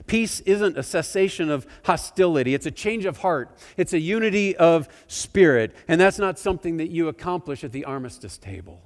Peace 0.06 0.40
isn't 0.40 0.78
a 0.78 0.82
cessation 0.82 1.50
of 1.50 1.66
hostility, 1.84 2.54
it's 2.54 2.66
a 2.66 2.70
change 2.70 3.04
of 3.04 3.18
heart, 3.18 3.50
it's 3.76 3.92
a 3.92 3.98
unity 3.98 4.56
of 4.56 4.88
spirit. 5.08 5.74
And 5.88 6.00
that's 6.00 6.18
not 6.18 6.38
something 6.38 6.78
that 6.78 6.90
you 6.90 7.08
accomplish 7.08 7.64
at 7.64 7.72
the 7.72 7.84
armistice 7.84 8.38
table. 8.38 8.80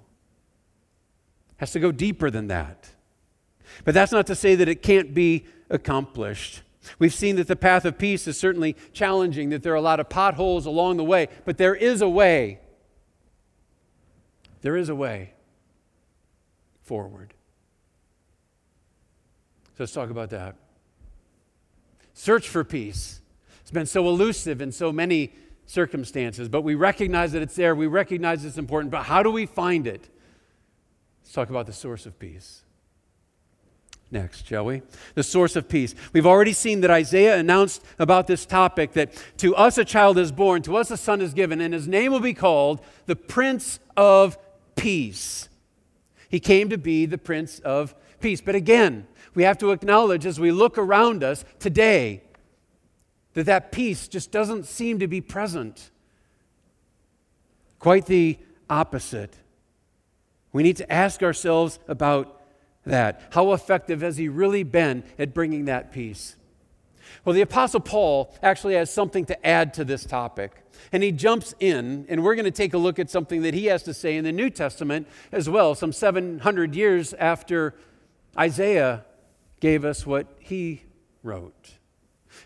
It 1.50 1.57
has 1.59 1.72
to 1.72 1.81
go 1.81 1.92
deeper 1.92 2.31
than 2.31 2.48
that. 2.48 2.88
But 3.85 3.94
that's 3.94 4.12
not 4.12 4.27
to 4.27 4.35
say 4.35 4.57
that 4.57 4.68
it 4.68 4.83
can't 4.83 5.14
be 5.14 5.46
accomplished. 5.70 6.62
We've 6.99 7.14
seen 7.14 7.37
that 7.37 7.47
the 7.47 7.57
path 7.57 7.85
of 7.85 7.99
peace 7.99 8.27
is 8.27 8.38
certainly 8.38 8.77
challenging, 8.92 9.51
that 9.51 9.62
there 9.62 9.73
are 9.73 9.77
a 9.77 9.81
lot 9.81 10.01
of 10.01 10.09
potholes 10.09 10.66
along 10.66 10.97
the 10.97 11.05
way, 11.05 11.29
but 11.44 11.59
there 11.59 11.75
is 11.75 12.03
a 12.03 12.09
way. 12.09 12.61
There 14.62 14.77
is 14.77 14.88
a 14.88 14.94
way 14.94 15.35
forward. 16.83 17.35
So 19.77 19.83
let's 19.83 19.92
talk 19.92 20.11
about 20.11 20.31
that. 20.31 20.57
Search 22.12 22.49
for 22.49 22.64
peace. 22.64 23.20
It's 23.61 23.70
been 23.70 23.87
so 23.87 24.07
elusive 24.07 24.61
in 24.61 24.73
so 24.73 24.92
many 24.92 25.33
circumstances, 25.66 26.49
but 26.49 26.62
we 26.62 26.75
recognize 26.75 27.33
that 27.33 27.42
it's 27.42 27.57
there. 27.57 27.75
We 27.75 27.87
recognize 27.87 28.44
it's 28.44 28.59
important, 28.59 28.90
but 28.90 29.05
how 29.05 29.23
do 29.23 29.31
we 29.31 29.47
find 29.47 29.87
it? 29.87 30.09
Let's 31.23 31.33
talk 31.33 31.51
about 31.51 31.66
the 31.66 31.73
source 31.73 32.05
of 32.07 32.18
peace. 32.18 32.63
Next, 34.14 34.46
shall 34.46 34.64
we? 34.64 34.83
The 35.16 35.24
source 35.24 35.57
of 35.57 35.68
peace. 35.68 35.92
We've 36.12 36.24
already 36.24 36.53
seen 36.53 36.83
that 36.83 36.90
Isaiah 36.90 37.37
announced 37.37 37.85
about 37.98 38.29
this 38.29 38.46
topic 38.46 38.92
that 38.92 39.12
to 39.38 39.57
us 39.57 39.77
a 39.77 39.85
child 39.85 40.18
is 40.18 40.31
born, 40.31 40.62
to 40.62 40.77
us 40.77 40.92
a 40.92 40.96
son 40.96 41.20
is 41.20 41.35
given, 41.35 41.61
and 41.61 41.74
his 41.74 41.88
name 41.88 42.12
will 42.12 42.20
be 42.20 42.33
called 42.33 42.81
the 43.07 43.16
Prince 43.16 43.81
of 43.96 44.38
Peace. 44.77 45.48
He 46.29 46.38
came 46.38 46.68
to 46.68 46.79
be 46.79 47.07
the 47.07 47.18
Prince 47.18 47.59
of 47.59 47.92
Peace. 48.20 48.40
But 48.40 48.55
again, 48.55 49.09
we 49.35 49.42
have 49.42 49.59
to 49.59 49.72
acknowledge 49.72 50.27
as 50.27 50.38
we 50.38 50.53
look 50.53 50.79
around 50.79 51.24
us 51.24 51.44
today 51.59 52.22
that 53.33 53.46
that 53.46 53.72
peace 53.72 54.07
just 54.07 54.31
doesn't 54.31 54.66
seem 54.66 55.00
to 55.00 55.09
be 55.09 55.20
present. 55.20 55.90
Quite 57.81 58.07
the 58.07 58.38
opposite. 58.70 59.35
We 60.53 60.62
need 60.62 60.77
to 60.77 60.92
ask 60.92 61.20
ourselves 61.20 61.81
about 61.88 62.42
that. 62.87 63.20
How 63.31 63.53
effective 63.53 64.01
has 64.01 64.16
he 64.16 64.29
really 64.29 64.62
been 64.62 65.05
at 65.18 65.35
bringing 65.35 65.66
that 65.66 65.92
peace? 65.92 66.37
Well, 67.25 67.35
the 67.35 67.40
Apostle 67.40 67.81
Paul 67.81 68.35
actually 68.42 68.75
has 68.75 68.92
something 68.92 69.25
to 69.27 69.47
add 69.47 69.75
to 69.75 69.85
this 69.85 70.05
topic. 70.05 70.53
And 70.92 71.03
he 71.03 71.12
jumps 71.12 71.55
in, 71.61 72.05
and 72.09 72.23
we're 72.23 72.35
going 72.35 72.44
to 72.44 72.51
take 72.51 72.75
a 72.75 72.79
look 72.79 72.99
at 72.99 73.09
something 73.09 73.42
that 73.42 73.55
he 73.55 73.66
has 73.66 73.83
to 73.85 73.94
say 73.94 74.16
in 74.16 74.25
the 74.25 74.33
New 74.33 74.51
Testament 74.51 75.07
as 75.33 75.49
well, 75.49 75.75
some 75.75 75.92
700 75.92 76.75
years 76.75 77.14
after 77.14 77.75
Isaiah 78.38 79.05
gave 79.61 79.85
us 79.85 80.07
what 80.07 80.27
he 80.38 80.83
wrote. 81.23 81.79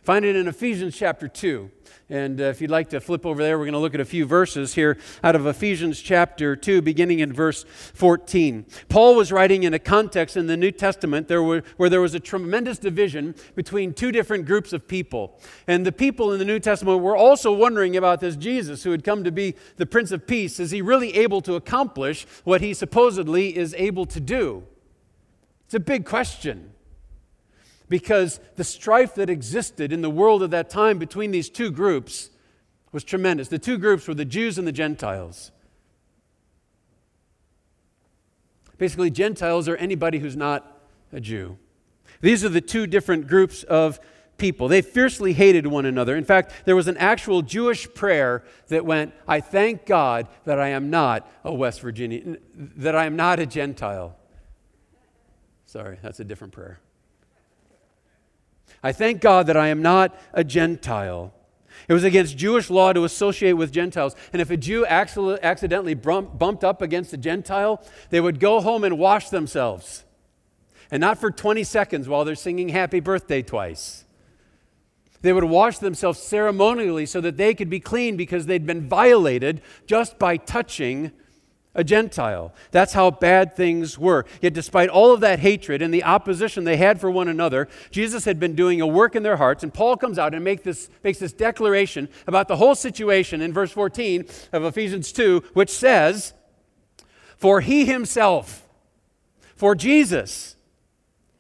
Find 0.09 0.25
it 0.25 0.37
in 0.37 0.49
Ephesians 0.49 0.97
chapter 0.97 1.29
2. 1.29 1.71
And 2.09 2.41
uh, 2.41 2.45
if 2.45 2.63
you'd 2.63 2.71
like 2.71 2.89
to 2.89 2.99
flip 2.99 3.27
over 3.27 3.43
there, 3.43 3.59
we're 3.59 3.67
going 3.67 3.75
to 3.75 3.79
look 3.79 3.95
at 3.95 4.01
a 4.01 4.07
few 4.07 4.25
verses 4.25 4.73
here 4.73 4.97
out 5.23 5.37
of 5.37 5.47
Ephesians 5.47 6.01
chapter 6.01 6.57
2, 6.57 6.81
beginning 6.81 7.19
in 7.19 7.31
verse 7.31 7.67
14. 7.93 8.65
Paul 8.89 9.17
was 9.17 9.31
writing 9.31 9.65
in 9.65 9.75
a 9.75 9.79
context 9.79 10.35
in 10.35 10.47
the 10.47 10.57
New 10.57 10.71
Testament 10.71 11.29
there 11.29 11.43
were, 11.43 11.63
where 11.77 11.91
there 11.91 12.01
was 12.01 12.15
a 12.15 12.21
tremendous 12.21 12.79
division 12.79 13.35
between 13.55 13.93
two 13.93 14.11
different 14.11 14.47
groups 14.47 14.73
of 14.73 14.89
people. 14.89 15.39
And 15.67 15.85
the 15.85 15.93
people 15.93 16.33
in 16.33 16.39
the 16.39 16.47
New 16.47 16.59
Testament 16.59 17.03
were 17.03 17.15
also 17.15 17.53
wondering 17.53 17.95
about 17.95 18.21
this 18.21 18.35
Jesus 18.35 18.85
who 18.85 18.93
had 18.93 19.05
come 19.05 19.25
to 19.25 19.31
be 19.31 19.57
the 19.77 19.85
Prince 19.85 20.11
of 20.11 20.27
Peace. 20.27 20.59
Is 20.59 20.71
he 20.71 20.81
really 20.81 21.15
able 21.17 21.43
to 21.43 21.55
accomplish 21.55 22.27
what 22.45 22.63
he 22.63 22.73
supposedly 22.73 23.55
is 23.55 23.75
able 23.77 24.07
to 24.07 24.21
do? 24.21 24.63
It's 25.67 25.75
a 25.75 25.81
big 25.81 26.07
question 26.07 26.73
because 27.89 28.41
the 28.57 28.65
strife 28.65 29.15
that 29.15 29.31
existed 29.31 29.93
in 29.93 30.03
the 30.03 30.11
world 30.11 30.43
at 30.43 30.51
that 30.51 30.71
time 30.71 30.99
between 30.99 31.31
these 31.31 31.49
two 31.49 31.71
groups 31.71 32.31
was 32.93 33.05
tremendous. 33.05 33.49
The 33.49 33.59
two 33.59 33.79
groups 33.79 34.07
were 34.07 34.15
the 34.15 34.25
Jews 34.25 34.59
and 34.59 34.67
the 34.67 34.73
Gentiles. 34.73 35.51
Basically, 38.77 39.11
Gentiles 39.11 39.69
are 39.69 39.77
anybody 39.77 40.19
who's 40.19 40.37
not 40.37 40.81
a 41.13 41.21
Jew. 41.21 41.59
These 42.21 42.45
are 42.45 42.49
the 42.49 42.61
two 42.61 42.87
different 42.87 43.27
groups 43.27 43.63
of 43.65 43.99
people. 44.39 44.69
They 44.69 44.83
fiercely 44.83 45.33
hated 45.33 45.67
one 45.67 45.85
another. 45.85 46.17
In 46.17 46.25
fact, 46.25 46.53
there 46.65 46.77
was 46.77 46.87
an 46.87 46.97
actual 46.97 47.43
Jewish 47.43 47.93
prayer 47.93 48.45
that 48.69 48.85
went, 48.85 49.13
I 49.27 49.41
thank 49.41 49.85
God 49.85 50.29
that 50.45 50.61
I 50.61 50.69
am 50.69 50.91
not 50.91 51.29
a 51.45 51.53
West 51.53 51.81
Virginian, 51.81 52.39
that 52.55 52.95
I 52.95 53.07
am 53.07 53.17
not 53.17 53.41
a 53.41 53.47
Gentile. 53.47 54.17
Sorry, 55.67 55.99
that's 56.01 56.21
a 56.21 56.25
different 56.25 56.53
prayer. 56.53 56.81
I 58.83 58.93
thank 58.93 59.21
God 59.21 59.47
that 59.47 59.57
I 59.57 59.69
am 59.69 59.83
not 59.83 60.19
a 60.33 60.45
Gentile. 60.45 61.33
It 61.89 61.93
was 61.93 62.05
against 62.05 62.37
Jewish 62.37 62.71
law 62.71 62.93
to 62.93 63.05
associate 63.05 63.55
with 63.55 63.73
Gentiles. 63.73 64.15
And 64.33 64.43
if 64.43 64.51
a 64.51 64.57
Jew 64.57 64.85
accidentally 64.87 65.95
bumped 65.95 66.65
up 66.65 66.83
against 66.83 67.13
a 67.13 67.17
Gentile, 67.17 67.83
they 68.11 68.21
would 68.21 68.41
go 68.41 68.61
home 68.61 68.85
and 68.85 68.99
wash 68.99 69.31
themselves. 69.31 70.05
And 70.91 71.01
not 71.01 71.19
for 71.19 71.31
20 71.31 71.65
seconds 71.65 72.09
while 72.09 72.25
they're 72.25 72.35
singing 72.35 72.71
happy 72.71 73.01
birthday 73.01 73.43
twice. 73.43 74.05
They 75.21 75.33
would 75.33 75.45
wash 75.45 75.79
themselves 75.79 76.21
ceremonially 76.21 77.07
so 77.07 77.21
that 77.21 77.37
they 77.37 77.55
could 77.55 77.69
be 77.69 77.81
clean 77.81 78.17
because 78.17 78.47
they'd 78.47 78.67
been 78.67 78.89
violated 78.89 79.63
just 79.87 80.19
by 80.19 80.37
touching 80.37 81.11
a 81.75 81.85
Gentile. 81.85 82.53
That's 82.71 82.95
how 82.95 83.11
bad 83.11 83.55
things 83.55 83.99
were. 83.99 84.25
Yet, 84.41 84.55
despite 84.55 84.89
all 84.89 85.13
of 85.13 85.21
that 85.21 85.39
hatred 85.39 85.83
and 85.83 85.93
the 85.93 86.05
opposition 86.05 86.65
they 86.65 86.77
had 86.77 87.01
for 87.01 87.11
one 87.11 87.29
another, 87.29 87.69
Jesus 87.91 88.25
had 88.25 88.41
been 88.41 88.55
doing 88.55 88.81
a 88.81 88.87
work 88.87 89.15
in 89.15 89.23
their 89.23 89.37
hearts. 89.37 89.63
And 89.63 89.73
Paul 89.73 89.97
comes 89.97 90.19
out 90.19 90.35
and 90.35 90.43
make 90.43 90.63
this, 90.63 90.89
makes 91.05 91.19
this 91.19 91.33
declaration 91.33 92.09
about 92.27 92.49
the 92.49 92.57
whole 92.57 92.75
situation 92.75 93.41
in 93.41 93.53
verse 93.53 93.71
14 93.71 94.27
of 94.53 94.65
Ephesians 94.65 95.13
2, 95.13 95.45
which 95.53 95.71
says, 95.71 96.33
For 97.37 97.61
he 97.61 97.85
himself, 97.85 98.67
for 99.55 99.75
Jesus, 99.75 100.57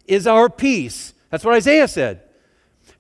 is 0.06 0.26
our 0.26 0.48
peace. 0.48 1.14
That's 1.30 1.44
what 1.44 1.54
Isaiah 1.54 1.88
said. 1.88 2.22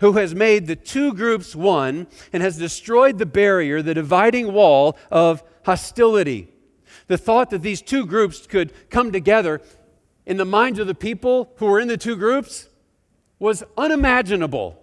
Who 0.00 0.12
has 0.12 0.34
made 0.34 0.66
the 0.66 0.76
two 0.76 1.12
groups 1.12 1.54
one 1.56 2.06
and 2.32 2.42
has 2.42 2.56
destroyed 2.56 3.18
the 3.18 3.26
barrier, 3.26 3.82
the 3.82 3.94
dividing 3.94 4.52
wall 4.52 4.96
of 5.10 5.42
hostility 5.64 6.48
the 7.08 7.18
thought 7.18 7.50
that 7.50 7.62
these 7.62 7.82
two 7.82 8.06
groups 8.06 8.46
could 8.46 8.72
come 8.90 9.10
together 9.10 9.60
in 10.24 10.36
the 10.36 10.44
minds 10.44 10.78
of 10.78 10.86
the 10.86 10.94
people 10.94 11.50
who 11.56 11.66
were 11.66 11.80
in 11.80 11.88
the 11.88 11.96
two 11.96 12.16
groups 12.16 12.68
was 13.38 13.64
unimaginable. 13.76 14.78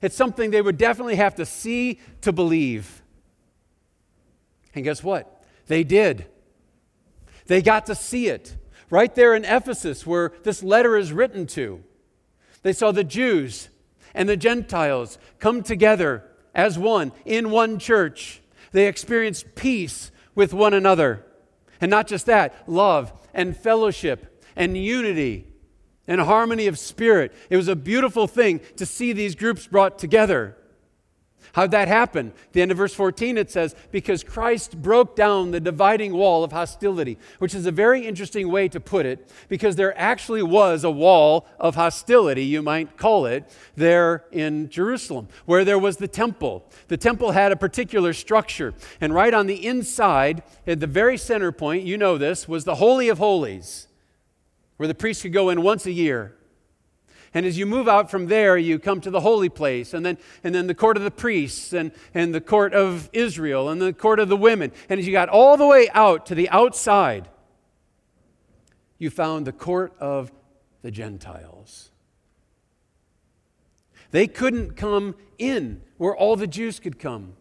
It's 0.00 0.16
something 0.16 0.50
they 0.50 0.62
would 0.62 0.78
definitely 0.78 1.16
have 1.16 1.34
to 1.36 1.46
see 1.46 1.98
to 2.22 2.32
believe. 2.32 3.02
And 4.74 4.84
guess 4.84 5.02
what? 5.02 5.44
They 5.66 5.82
did. 5.82 6.26
They 7.46 7.62
got 7.62 7.86
to 7.86 7.94
see 7.94 8.28
it 8.28 8.56
right 8.90 9.14
there 9.14 9.34
in 9.34 9.44
Ephesus, 9.44 10.06
where 10.06 10.32
this 10.44 10.62
letter 10.62 10.96
is 10.96 11.12
written 11.12 11.46
to. 11.48 11.82
They 12.62 12.72
saw 12.72 12.92
the 12.92 13.04
Jews 13.04 13.70
and 14.14 14.28
the 14.28 14.36
Gentiles 14.36 15.18
come 15.40 15.62
together 15.62 16.24
as 16.54 16.78
one 16.78 17.12
in 17.24 17.50
one 17.50 17.78
church. 17.78 18.40
They 18.72 18.86
experienced 18.86 19.54
peace 19.54 20.12
with 20.34 20.52
one 20.52 20.74
another. 20.74 21.24
And 21.80 21.90
not 21.90 22.06
just 22.06 22.26
that, 22.26 22.54
love 22.66 23.12
and 23.32 23.56
fellowship 23.56 24.42
and 24.56 24.76
unity 24.76 25.46
and 26.06 26.20
harmony 26.20 26.66
of 26.66 26.78
spirit. 26.78 27.32
It 27.50 27.56
was 27.56 27.68
a 27.68 27.76
beautiful 27.76 28.26
thing 28.26 28.60
to 28.76 28.86
see 28.86 29.12
these 29.12 29.34
groups 29.34 29.66
brought 29.66 29.98
together. 29.98 30.56
How'd 31.54 31.70
that 31.70 31.86
happen? 31.86 32.32
The 32.50 32.62
end 32.62 32.72
of 32.72 32.78
verse 32.78 32.94
14, 32.94 33.38
it 33.38 33.48
says, 33.48 33.76
Because 33.92 34.24
Christ 34.24 34.82
broke 34.82 35.14
down 35.14 35.52
the 35.52 35.60
dividing 35.60 36.12
wall 36.12 36.42
of 36.42 36.50
hostility, 36.50 37.16
which 37.38 37.54
is 37.54 37.64
a 37.64 37.70
very 37.70 38.04
interesting 38.04 38.50
way 38.50 38.66
to 38.66 38.80
put 38.80 39.06
it, 39.06 39.30
because 39.48 39.76
there 39.76 39.96
actually 39.96 40.42
was 40.42 40.82
a 40.82 40.90
wall 40.90 41.46
of 41.60 41.76
hostility, 41.76 42.44
you 42.44 42.60
might 42.60 42.96
call 42.96 43.26
it, 43.26 43.48
there 43.76 44.24
in 44.32 44.68
Jerusalem, 44.68 45.28
where 45.46 45.64
there 45.64 45.78
was 45.78 45.98
the 45.98 46.08
temple. 46.08 46.68
The 46.88 46.96
temple 46.96 47.30
had 47.30 47.52
a 47.52 47.56
particular 47.56 48.14
structure, 48.14 48.74
and 49.00 49.14
right 49.14 49.32
on 49.32 49.46
the 49.46 49.64
inside, 49.64 50.42
at 50.66 50.80
the 50.80 50.88
very 50.88 51.16
center 51.16 51.52
point, 51.52 51.84
you 51.84 51.96
know 51.96 52.18
this, 52.18 52.48
was 52.48 52.64
the 52.64 52.74
Holy 52.74 53.08
of 53.08 53.18
Holies, 53.18 53.86
where 54.76 54.88
the 54.88 54.94
priest 54.94 55.22
could 55.22 55.32
go 55.32 55.50
in 55.50 55.62
once 55.62 55.86
a 55.86 55.92
year. 55.92 56.34
And 57.34 57.44
as 57.44 57.58
you 57.58 57.66
move 57.66 57.88
out 57.88 58.10
from 58.10 58.26
there, 58.26 58.56
you 58.56 58.78
come 58.78 59.00
to 59.00 59.10
the 59.10 59.20
holy 59.20 59.48
place, 59.48 59.92
and 59.92 60.06
then, 60.06 60.18
and 60.44 60.54
then 60.54 60.68
the 60.68 60.74
court 60.74 60.96
of 60.96 61.02
the 61.02 61.10
priests, 61.10 61.72
and, 61.72 61.90
and 62.14 62.32
the 62.32 62.40
court 62.40 62.72
of 62.72 63.10
Israel, 63.12 63.68
and 63.68 63.82
the 63.82 63.92
court 63.92 64.20
of 64.20 64.28
the 64.28 64.36
women. 64.36 64.70
And 64.88 65.00
as 65.00 65.06
you 65.06 65.12
got 65.12 65.28
all 65.28 65.56
the 65.56 65.66
way 65.66 65.88
out 65.92 66.26
to 66.26 66.36
the 66.36 66.48
outside, 66.50 67.28
you 68.98 69.10
found 69.10 69.46
the 69.46 69.52
court 69.52 69.92
of 69.98 70.32
the 70.82 70.92
Gentiles. 70.92 71.90
They 74.12 74.28
couldn't 74.28 74.76
come 74.76 75.16
in 75.36 75.82
where 75.96 76.16
all 76.16 76.36
the 76.36 76.46
Jews 76.46 76.78
could 76.78 77.00
come. 77.00 77.34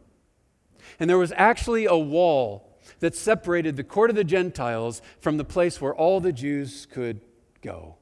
And 1.00 1.08
there 1.08 1.20
was 1.20 1.32
actually 1.36 1.86
a 1.86 1.96
wall 1.96 2.80
that 3.00 3.16
separated 3.16 3.76
the 3.76 3.84
court 3.84 4.10
of 4.10 4.16
the 4.16 4.24
Gentiles 4.24 5.02
from 5.20 5.38
the 5.38 5.46
place 5.46 5.80
where 5.80 5.94
all 5.94 6.20
the 6.20 6.34
Jews 6.34 6.88
could 6.90 7.22
go. 7.62 7.98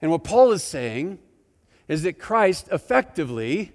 And 0.00 0.10
what 0.10 0.24
Paul 0.24 0.52
is 0.52 0.62
saying 0.62 1.18
is 1.88 2.02
that 2.02 2.18
Christ 2.18 2.68
effectively, 2.70 3.72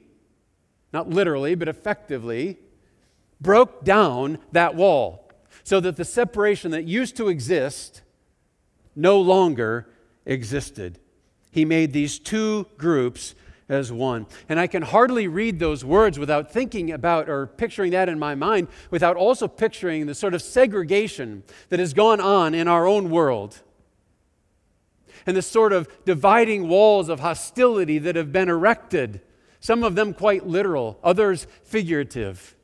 not 0.94 1.10
literally, 1.10 1.56
but 1.56 1.68
effectively, 1.68 2.60
broke 3.40 3.84
down 3.84 4.38
that 4.52 4.76
wall 4.76 5.30
so 5.64 5.80
that 5.80 5.96
the 5.96 6.06
separation 6.06 6.72
that 6.72 6.84
used 6.84 7.16
to 7.18 7.28
exist 7.28 8.02
no 8.96 9.20
longer 9.20 9.88
existed. 10.26 11.00
He 11.52 11.66
made 11.66 11.94
these 11.94 12.20
two 12.20 12.68
groups 12.78 13.36
as 13.70 13.92
one. 13.92 14.28
And 14.50 14.60
I 14.60 14.68
can 14.68 14.84
hardly 14.84 15.28
read 15.28 15.60
those 15.60 15.86
words 15.86 16.20
without 16.20 16.52
thinking 16.52 16.92
about 16.92 17.30
or 17.30 17.48
picturing 17.48 17.92
that 17.92 18.10
in 18.10 18.20
my 18.20 18.36
mind, 18.36 18.68
without 18.90 19.16
also 19.16 19.48
picturing 19.48 20.06
the 20.06 20.16
sort 20.16 20.34
of 20.34 20.42
segregation 20.42 21.44
that 21.70 21.80
has 21.80 21.94
gone 21.94 22.20
on 22.20 22.54
in 22.54 22.68
our 22.68 22.86
own 22.86 23.10
world 23.10 23.62
and 25.26 25.36
the 25.36 25.42
sort 25.42 25.74
of 25.74 25.88
dividing 26.06 26.68
walls 26.68 27.10
of 27.10 27.20
hostility 27.20 27.98
that 28.00 28.16
have 28.16 28.32
been 28.32 28.50
erected, 28.50 29.22
some 29.60 29.84
of 29.84 29.96
them 29.96 30.14
quite 30.14 30.48
literal, 30.48 31.00
others 31.04 31.48
figurative. 31.64 32.56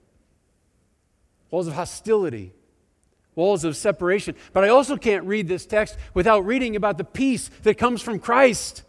Walls 1.51 1.67
of 1.67 1.73
hostility, 1.73 2.53
walls 3.35 3.63
of 3.63 3.77
separation. 3.77 4.35
But 4.53 4.63
I 4.63 4.69
also 4.69 4.97
can't 4.97 5.25
read 5.25 5.47
this 5.47 5.65
text 5.65 5.97
without 6.13 6.45
reading 6.45 6.75
about 6.75 6.97
the 6.97 7.03
peace 7.03 7.49
that 7.63 7.77
comes 7.77 8.01
from 8.01 8.19
Christ, 8.19 8.83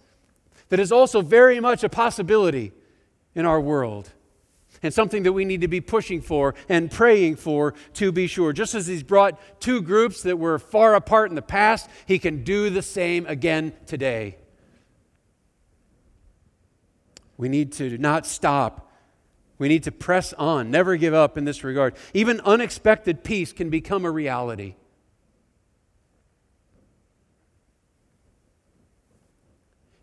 that 0.70 0.80
is 0.80 0.92
also 0.92 1.22
very 1.22 1.60
much 1.60 1.84
a 1.84 1.88
possibility 1.88 2.72
in 3.34 3.46
our 3.46 3.60
world 3.60 4.10
and 4.82 4.92
something 4.92 5.22
that 5.24 5.32
we 5.32 5.44
need 5.44 5.60
to 5.60 5.68
be 5.68 5.80
pushing 5.80 6.20
for 6.20 6.54
and 6.68 6.90
praying 6.90 7.36
for 7.36 7.74
to 7.94 8.12
be 8.12 8.26
sure. 8.26 8.52
Just 8.52 8.74
as 8.74 8.86
He's 8.86 9.02
brought 9.02 9.60
two 9.60 9.82
groups 9.82 10.22
that 10.22 10.38
were 10.38 10.58
far 10.58 10.94
apart 10.94 11.30
in 11.30 11.34
the 11.34 11.42
past, 11.42 11.88
He 12.06 12.18
can 12.18 12.44
do 12.44 12.70
the 12.70 12.82
same 12.82 13.26
again 13.26 13.72
today. 13.86 14.36
We 17.36 17.48
need 17.48 17.72
to 17.74 17.96
not 17.98 18.26
stop. 18.26 18.92
We 19.58 19.68
need 19.68 19.84
to 19.84 19.92
press 19.92 20.32
on, 20.34 20.70
never 20.70 20.96
give 20.96 21.14
up 21.14 21.36
in 21.36 21.44
this 21.44 21.64
regard. 21.64 21.94
Even 22.14 22.40
unexpected 22.40 23.24
peace 23.24 23.52
can 23.52 23.70
become 23.70 24.04
a 24.04 24.10
reality. 24.10 24.76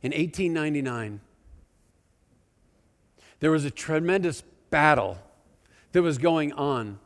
In 0.01 0.11
1899, 0.11 1.21
there 3.39 3.49
was 3.49 3.65
a 3.65 3.71
tremendous 3.71 4.43
battle 4.75 5.17
that 5.93 6.01
was 6.01 6.17
going 6.17 6.51
on 6.51 6.99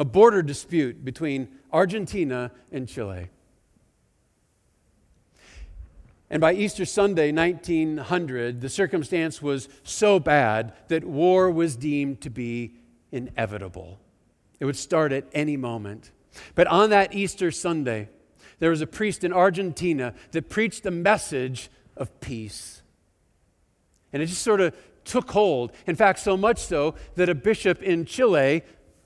a 0.00 0.04
border 0.04 0.42
dispute 0.42 1.04
between 1.04 1.46
Argentina 1.72 2.50
and 2.72 2.88
Chile. 2.88 3.28
And 6.28 6.40
by 6.40 6.54
Easter 6.54 6.84
Sunday, 6.84 7.30
1900, 7.30 8.60
the 8.60 8.68
circumstance 8.68 9.40
was 9.40 9.68
so 9.84 10.18
bad 10.18 10.72
that 10.88 11.04
war 11.04 11.52
was 11.52 11.76
deemed 11.76 12.20
to 12.22 12.30
be 12.30 12.74
inevitable. 13.12 14.00
It 14.58 14.64
would 14.64 14.74
start 14.74 15.12
at 15.12 15.28
any 15.32 15.56
moment. 15.56 16.10
But 16.56 16.66
on 16.66 16.90
that 16.90 17.14
Easter 17.14 17.52
Sunday, 17.52 18.08
there 18.58 18.70
was 18.70 18.80
a 18.80 18.88
priest 18.88 19.22
in 19.22 19.32
Argentina 19.32 20.14
that 20.32 20.48
preached 20.48 20.84
a 20.84 20.90
message 20.90 21.70
of 21.96 22.18
peace. 22.18 22.82
And 24.12 24.20
it 24.20 24.26
just 24.26 24.42
sort 24.42 24.60
of 24.60 24.74
took 25.04 25.30
hold. 25.30 25.72
In 25.86 25.96
fact, 25.96 26.18
so 26.18 26.36
much 26.36 26.58
so 26.58 26.94
that 27.16 27.28
a 27.28 27.34
bishop 27.34 27.82
in 27.82 28.04
Chile 28.04 28.62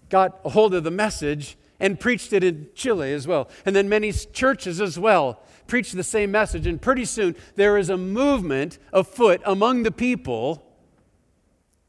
got 0.08 0.40
a 0.44 0.50
hold 0.50 0.74
of 0.74 0.84
the 0.84 0.90
message 0.90 1.56
and 1.80 1.98
preached 2.00 2.32
it 2.32 2.42
in 2.42 2.68
Chile 2.74 3.12
as 3.12 3.26
well. 3.26 3.48
And 3.64 3.74
then 3.74 3.88
many 3.88 4.12
churches 4.12 4.80
as 4.80 4.98
well 4.98 5.42
preached 5.66 5.94
the 5.94 6.02
same 6.02 6.30
message. 6.30 6.66
And 6.66 6.80
pretty 6.80 7.04
soon 7.04 7.36
there 7.54 7.76
is 7.76 7.90
a 7.90 7.96
movement 7.96 8.78
afoot 8.92 9.40
among 9.44 9.82
the 9.82 9.92
people 9.92 10.64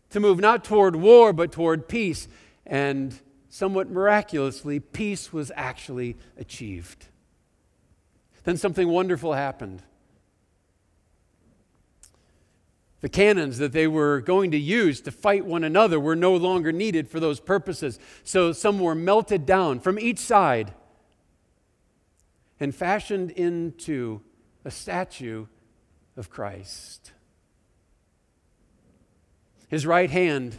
to 0.10 0.19
move 0.19 0.39
not 0.39 0.63
toward 0.63 0.95
war 0.95 1.34
but 1.34 1.52
toward 1.52 1.88
peace. 1.88 2.28
And 2.65 3.19
somewhat 3.50 3.89
miraculously, 3.89 4.80
peace 4.80 5.34
was 5.34 5.52
actually 5.56 6.17
achieved. 6.38 7.08
Then 8.43 8.58
something 8.58 8.88
wonderful 8.88 9.34
happened. 9.34 9.82
The 13.02 13.10
cannons 13.10 13.60
that 13.60 13.72
they 13.72 13.88
were 13.88 14.20
going 14.20 14.52
to 14.52 14.58
use 14.58 15.00
to 15.02 15.12
fight 15.12 15.46
one 15.46 15.64
another 15.64 16.00
were 16.00 16.16
no 16.16 16.36
longer 16.36 16.72
needed 16.72 17.08
for 17.08 17.20
those 17.20 17.40
purposes. 17.40 17.98
So 18.24 18.52
some 18.52 18.80
were 18.80 18.96
melted 18.96 19.46
down 19.46 19.80
from 19.80 19.98
each 19.98 20.20
side 20.20 20.74
and 22.60 22.76
fashioned 22.76 23.32
into 23.32 24.22
a 24.66 24.72
statue 24.72 25.46
of 26.18 26.30
Christ. 26.30 27.14
His 29.70 29.86
right 29.86 30.10
hand 30.10 30.58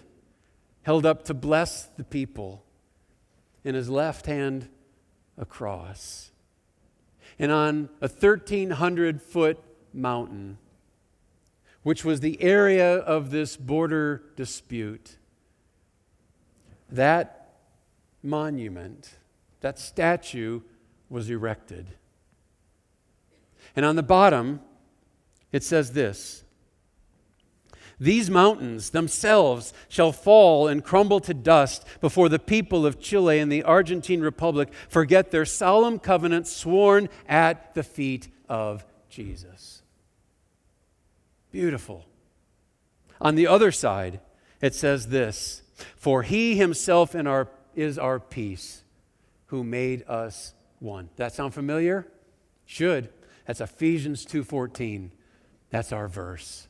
held 0.82 1.04
up 1.04 1.24
to 1.24 1.34
bless 1.34 1.84
the 1.84 2.04
people, 2.04 2.64
and 3.64 3.76
his 3.76 3.90
left 3.90 4.24
hand 4.24 4.68
a 5.36 5.44
cross. 5.44 6.30
And 7.38 7.52
on 7.52 7.90
a 8.00 8.08
1,300 8.08 9.20
foot 9.20 9.58
mountain, 9.92 10.58
which 11.82 12.04
was 12.04 12.20
the 12.20 12.40
area 12.42 12.96
of 12.96 13.30
this 13.30 13.56
border 13.56 14.22
dispute, 14.36 15.16
that 16.90 17.54
monument, 18.22 19.16
that 19.60 19.78
statue 19.78 20.60
was 21.08 21.30
erected. 21.30 21.92
And 23.74 23.86
on 23.86 23.96
the 23.96 24.02
bottom, 24.02 24.60
it 25.52 25.62
says 25.62 25.92
this 25.92 26.44
These 27.98 28.30
mountains 28.30 28.90
themselves 28.90 29.72
shall 29.88 30.12
fall 30.12 30.68
and 30.68 30.84
crumble 30.84 31.20
to 31.20 31.34
dust 31.34 31.86
before 32.00 32.28
the 32.28 32.38
people 32.38 32.84
of 32.84 33.00
Chile 33.00 33.38
and 33.38 33.50
the 33.50 33.62
Argentine 33.62 34.20
Republic 34.20 34.70
forget 34.88 35.30
their 35.30 35.46
solemn 35.46 35.98
covenant 35.98 36.46
sworn 36.46 37.08
at 37.28 37.74
the 37.74 37.82
feet 37.82 38.28
of 38.48 38.84
Jesus. 39.08 39.79
Beautiful. 41.50 42.06
On 43.20 43.34
the 43.34 43.46
other 43.46 43.72
side, 43.72 44.20
it 44.60 44.74
says 44.74 45.08
this 45.08 45.62
For 45.96 46.22
he 46.22 46.56
himself 46.56 47.14
our, 47.14 47.48
is 47.74 47.98
our 47.98 48.20
peace, 48.20 48.82
who 49.46 49.64
made 49.64 50.04
us 50.08 50.54
one. 50.78 51.10
That 51.16 51.32
sound 51.32 51.54
familiar? 51.54 52.06
Should. 52.66 53.10
That's 53.46 53.60
Ephesians 53.60 54.24
2:14. 54.24 55.10
That's 55.70 55.92
our 55.92 56.08
verse. 56.08 56.68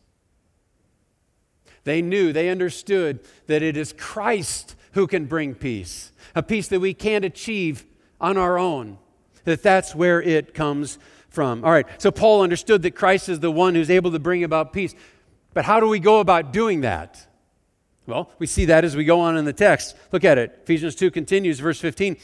They 1.84 2.02
knew, 2.02 2.32
they 2.32 2.50
understood 2.50 3.20
that 3.46 3.62
it 3.62 3.76
is 3.76 3.94
Christ 3.96 4.76
who 4.92 5.06
can 5.06 5.26
bring 5.26 5.54
peace, 5.54 6.12
a 6.34 6.42
peace 6.42 6.68
that 6.68 6.80
we 6.80 6.94
can't 6.94 7.24
achieve 7.24 7.86
on 8.20 8.36
our 8.36 8.58
own. 8.58 8.98
That 9.44 9.62
that's 9.62 9.94
where 9.94 10.20
it 10.20 10.52
comes 10.52 10.98
from. 11.30 11.64
All 11.64 11.70
right, 11.70 11.86
so 11.98 12.10
Paul 12.10 12.42
understood 12.42 12.82
that 12.82 12.92
Christ 12.92 13.28
is 13.28 13.40
the 13.40 13.50
one 13.50 13.74
who's 13.74 13.90
able 13.90 14.12
to 14.12 14.18
bring 14.18 14.44
about 14.44 14.72
peace. 14.72 14.94
But 15.54 15.64
how 15.64 15.80
do 15.80 15.88
we 15.88 15.98
go 15.98 16.20
about 16.20 16.52
doing 16.52 16.82
that? 16.82 17.26
Well, 18.06 18.30
we 18.38 18.46
see 18.46 18.66
that 18.66 18.84
as 18.84 18.96
we 18.96 19.04
go 19.04 19.20
on 19.20 19.36
in 19.36 19.44
the 19.44 19.52
text. 19.52 19.96
Look 20.12 20.24
at 20.24 20.38
it. 20.38 20.60
Ephesians 20.62 20.94
2 20.94 21.10
continues, 21.10 21.60
verse 21.60 21.80
15. 21.80 22.16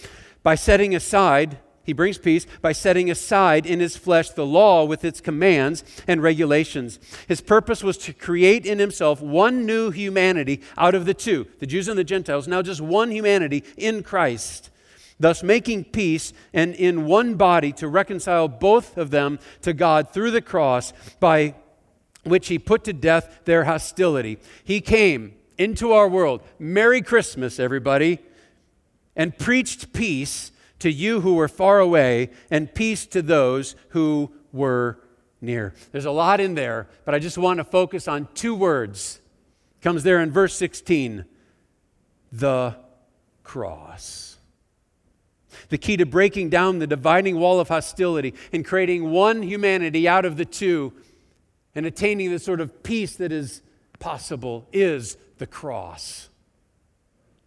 By 0.42 0.54
setting 0.54 0.94
aside 0.94 1.58
he 1.86 1.92
brings 1.92 2.18
peace 2.18 2.46
by 2.60 2.72
setting 2.72 3.10
aside 3.10 3.64
in 3.64 3.78
his 3.78 3.96
flesh 3.96 4.30
the 4.30 4.44
law 4.44 4.84
with 4.84 5.04
its 5.04 5.20
commands 5.20 5.84
and 6.08 6.20
regulations. 6.20 6.98
His 7.28 7.40
purpose 7.40 7.82
was 7.84 7.96
to 7.98 8.12
create 8.12 8.66
in 8.66 8.80
himself 8.80 9.22
one 9.22 9.64
new 9.64 9.92
humanity 9.92 10.60
out 10.76 10.96
of 10.96 11.06
the 11.06 11.14
two, 11.14 11.46
the 11.60 11.66
Jews 11.66 11.86
and 11.86 11.96
the 11.96 12.04
Gentiles, 12.04 12.48
now 12.48 12.60
just 12.60 12.80
one 12.80 13.12
humanity 13.12 13.62
in 13.76 14.02
Christ, 14.02 14.70
thus 15.18 15.42
making 15.42 15.84
peace 15.84 16.32
and 16.52 16.74
in 16.74 17.06
one 17.06 17.34
body 17.34 17.72
to 17.72 17.88
reconcile 17.88 18.48
both 18.48 18.96
of 18.96 19.10
them 19.10 19.38
to 19.62 19.72
God 19.72 20.10
through 20.10 20.30
the 20.30 20.42
cross 20.42 20.92
by 21.20 21.54
which 22.24 22.48
he 22.48 22.58
put 22.58 22.84
to 22.84 22.92
death 22.92 23.40
their 23.44 23.64
hostility. 23.64 24.38
He 24.64 24.80
came 24.80 25.34
into 25.58 25.92
our 25.92 26.08
world. 26.08 26.42
Merry 26.58 27.00
Christmas, 27.00 27.58
everybody, 27.58 28.18
and 29.14 29.38
preached 29.38 29.92
peace 29.92 30.52
to 30.78 30.90
you 30.90 31.22
who 31.22 31.34
were 31.34 31.48
far 31.48 31.78
away, 31.78 32.30
and 32.50 32.74
peace 32.74 33.06
to 33.06 33.22
those 33.22 33.74
who 33.90 34.30
were 34.52 34.98
near. 35.40 35.72
There's 35.92 36.04
a 36.04 36.10
lot 36.10 36.38
in 36.38 36.54
there, 36.54 36.88
but 37.06 37.14
I 37.14 37.18
just 37.18 37.38
want 37.38 37.58
to 37.58 37.64
focus 37.64 38.06
on 38.06 38.28
two 38.34 38.54
words. 38.54 39.20
Comes 39.80 40.02
there 40.02 40.20
in 40.20 40.30
verse 40.30 40.54
16 40.54 41.24
the 42.32 42.76
cross. 43.42 44.35
The 45.68 45.78
key 45.78 45.96
to 45.96 46.06
breaking 46.06 46.50
down 46.50 46.78
the 46.78 46.86
dividing 46.86 47.38
wall 47.38 47.60
of 47.60 47.68
hostility 47.68 48.34
and 48.52 48.64
creating 48.64 49.10
one 49.10 49.42
humanity 49.42 50.08
out 50.08 50.24
of 50.24 50.36
the 50.36 50.44
two 50.44 50.92
and 51.74 51.84
attaining 51.84 52.30
the 52.30 52.38
sort 52.38 52.60
of 52.60 52.82
peace 52.82 53.16
that 53.16 53.32
is 53.32 53.62
possible 53.98 54.66
is 54.72 55.16
the 55.38 55.46
cross. 55.46 56.28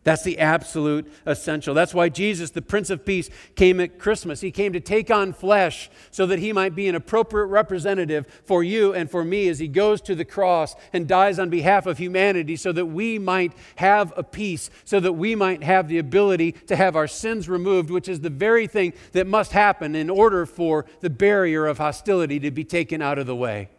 That's 0.10 0.24
the 0.24 0.40
absolute 0.40 1.06
essential. 1.28 1.76
That's 1.76 1.94
why 1.94 2.10
Jesus, 2.10 2.50
the 2.50 2.64
Prince 2.64 2.90
of 2.90 3.06
Peace, 3.06 3.30
came 3.56 3.80
at 3.80 4.00
Christmas. 4.00 4.42
He 4.42 4.50
came 4.50 4.74
to 4.74 4.80
take 4.80 5.12
on 5.12 5.34
flesh 5.34 5.88
so 6.10 6.26
that 6.26 6.40
he 6.40 6.52
might 6.52 6.74
be 6.74 6.88
an 6.88 6.96
appropriate 6.96 7.46
representative 7.46 8.26
for 8.44 8.64
you 8.64 8.92
and 8.92 9.12
for 9.12 9.24
me 9.24 9.48
as 9.50 9.60
he 9.60 9.68
goes 9.68 10.02
to 10.02 10.16
the 10.16 10.26
cross 10.26 10.76
and 10.94 11.08
dies 11.08 11.38
on 11.38 11.52
behalf 11.52 11.86
of 11.86 12.00
humanity 12.00 12.56
so 12.56 12.72
that 12.72 12.88
we 12.88 13.20
might 13.20 13.54
have 13.76 14.12
a 14.18 14.24
peace, 14.24 14.72
so 14.84 15.00
that 15.00 15.14
we 15.14 15.36
might 15.36 15.62
have 15.62 15.88
the 15.88 16.00
ability 16.00 16.54
to 16.54 16.76
have 16.76 16.96
our 16.96 17.08
sins 17.08 17.48
removed, 17.48 17.92
which 17.92 18.10
is 18.10 18.22
the 18.22 18.32
very 18.32 18.66
thing 18.66 18.94
that 19.12 19.28
must 19.28 19.52
happen 19.52 19.94
in 19.94 20.10
order 20.10 20.48
for 20.48 20.88
the 21.02 21.12
barrier 21.12 21.68
of 21.68 21.78
hostility 21.78 22.40
to 22.40 22.50
be 22.50 22.64
taken 22.64 23.00
out 23.00 23.20
of 23.20 23.28
the 23.28 23.36
way. 23.36 23.70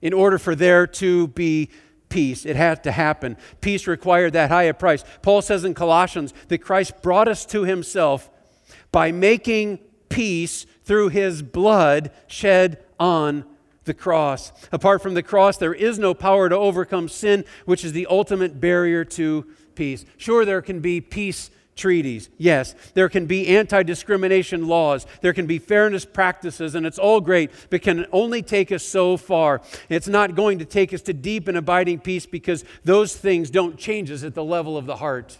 In 0.00 0.14
order 0.14 0.38
for 0.38 0.54
there 0.54 0.86
to 0.86 1.26
be 1.26 1.68
peace. 2.08 2.46
It 2.46 2.56
had 2.56 2.82
to 2.84 2.92
happen. 2.92 3.36
Peace 3.60 3.86
required 3.86 4.32
that 4.32 4.50
high 4.50 4.64
a 4.64 4.74
price. 4.74 5.04
Paul 5.22 5.42
says 5.42 5.64
in 5.64 5.74
Colossians 5.74 6.32
that 6.48 6.58
Christ 6.58 7.02
brought 7.02 7.28
us 7.28 7.44
to 7.46 7.64
himself 7.64 8.30
by 8.92 9.12
making 9.12 9.78
peace 10.08 10.66
through 10.84 11.10
his 11.10 11.42
blood 11.42 12.10
shed 12.26 12.82
on 12.98 13.44
the 13.84 13.94
cross. 13.94 14.52
Apart 14.72 15.02
from 15.02 15.14
the 15.14 15.22
cross, 15.22 15.56
there 15.56 15.74
is 15.74 15.98
no 15.98 16.14
power 16.14 16.48
to 16.48 16.56
overcome 16.56 17.08
sin, 17.08 17.44
which 17.64 17.84
is 17.84 17.92
the 17.92 18.06
ultimate 18.06 18.60
barrier 18.60 19.04
to 19.04 19.46
peace. 19.74 20.04
Sure, 20.16 20.44
there 20.44 20.62
can 20.62 20.80
be 20.80 21.00
peace 21.00 21.50
treaties. 21.78 22.28
Yes, 22.36 22.74
there 22.92 23.08
can 23.08 23.24
be 23.26 23.48
anti 23.48 23.82
discrimination 23.82 24.68
laws, 24.68 25.06
there 25.22 25.32
can 25.32 25.46
be 25.46 25.58
fairness 25.58 26.04
practices, 26.04 26.74
and 26.74 26.84
it's 26.84 26.98
all 26.98 27.20
great, 27.22 27.50
but 27.70 27.80
can 27.80 28.06
only 28.12 28.42
take 28.42 28.70
us 28.70 28.82
so 28.82 29.16
far. 29.16 29.62
It's 29.88 30.08
not 30.08 30.34
going 30.34 30.58
to 30.58 30.66
take 30.66 30.92
us 30.92 31.00
to 31.02 31.14
deep 31.14 31.48
and 31.48 31.56
abiding 31.56 32.00
peace 32.00 32.26
because 32.26 32.64
those 32.84 33.16
things 33.16 33.48
don't 33.48 33.78
change 33.78 34.10
us 34.10 34.22
at 34.22 34.34
the 34.34 34.44
level 34.44 34.76
of 34.76 34.84
the 34.84 34.96
heart. 34.96 35.38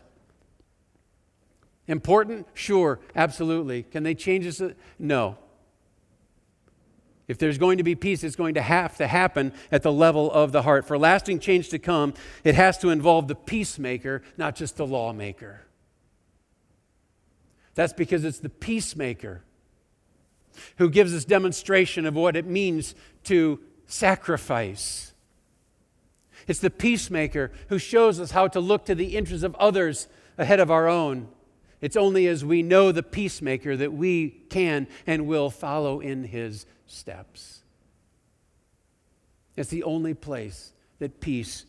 Important? 1.87 2.47
Sure, 2.55 3.01
absolutely. 3.17 3.83
Can 3.83 4.03
they 4.03 4.15
change 4.15 4.47
us? 4.47 4.63
No. 4.99 5.37
If 7.27 7.37
there's 7.37 7.59
going 7.59 7.77
to 7.77 7.85
be 7.85 7.95
peace, 7.95 8.25
it's 8.25 8.37
going 8.37 8.55
to 8.55 8.63
have 8.63 8.97
to 8.99 9.07
happen 9.07 9.53
at 9.71 9.83
the 9.83 9.93
level 9.93 10.33
of 10.33 10.53
the 10.53 10.63
heart. 10.63 10.87
For 10.87 10.99
lasting 10.99 11.41
change 11.41 11.69
to 11.71 11.79
come, 11.79 12.15
it 12.43 12.55
has 12.55 12.79
to 12.79 12.89
involve 12.89 13.29
the 13.29 13.35
peacemaker, 13.35 14.23
not 14.39 14.55
just 14.57 14.77
the 14.77 14.87
lawmaker. 14.87 15.63
That's 17.79 17.93
because 17.93 18.25
it's 18.25 18.41
the 18.41 18.49
peacemaker 18.49 19.45
who 20.79 20.91
gives 20.91 21.15
us 21.15 21.25
demonstration 21.25 22.07
of 22.07 22.17
what 22.17 22.35
it 22.35 22.45
means 22.45 22.97
to 23.23 23.61
sacrifice. 23.87 25.13
It's 26.49 26.59
the 26.59 26.71
peacemaker 26.71 27.53
who 27.69 27.79
shows 27.79 28.19
us 28.19 28.33
how 28.33 28.49
to 28.49 28.59
look 28.59 28.87
to 28.87 28.97
the 28.97 29.17
interests 29.17 29.45
of 29.45 29.55
others 29.55 30.09
ahead 30.37 30.59
of 30.59 30.73
our 30.73 30.89
own. 30.89 31.29
It's 31.81 31.97
only 31.97 32.27
as 32.27 32.45
we 32.45 32.65
know 32.65 32.91
the 32.91 33.05
peacemaker 33.05 33.77
that 33.77 33.93
we 33.93 34.31
can 34.51 34.89
and 35.07 35.29
will 35.29 35.49
follow 35.49 36.01
in 36.01 36.25
his 36.25 36.67
steps. 36.89 37.61
It's 39.55 39.71
the 39.71 39.85
only 39.85 40.15
place 40.15 40.73
that 40.99 41.21
peace 41.21 41.65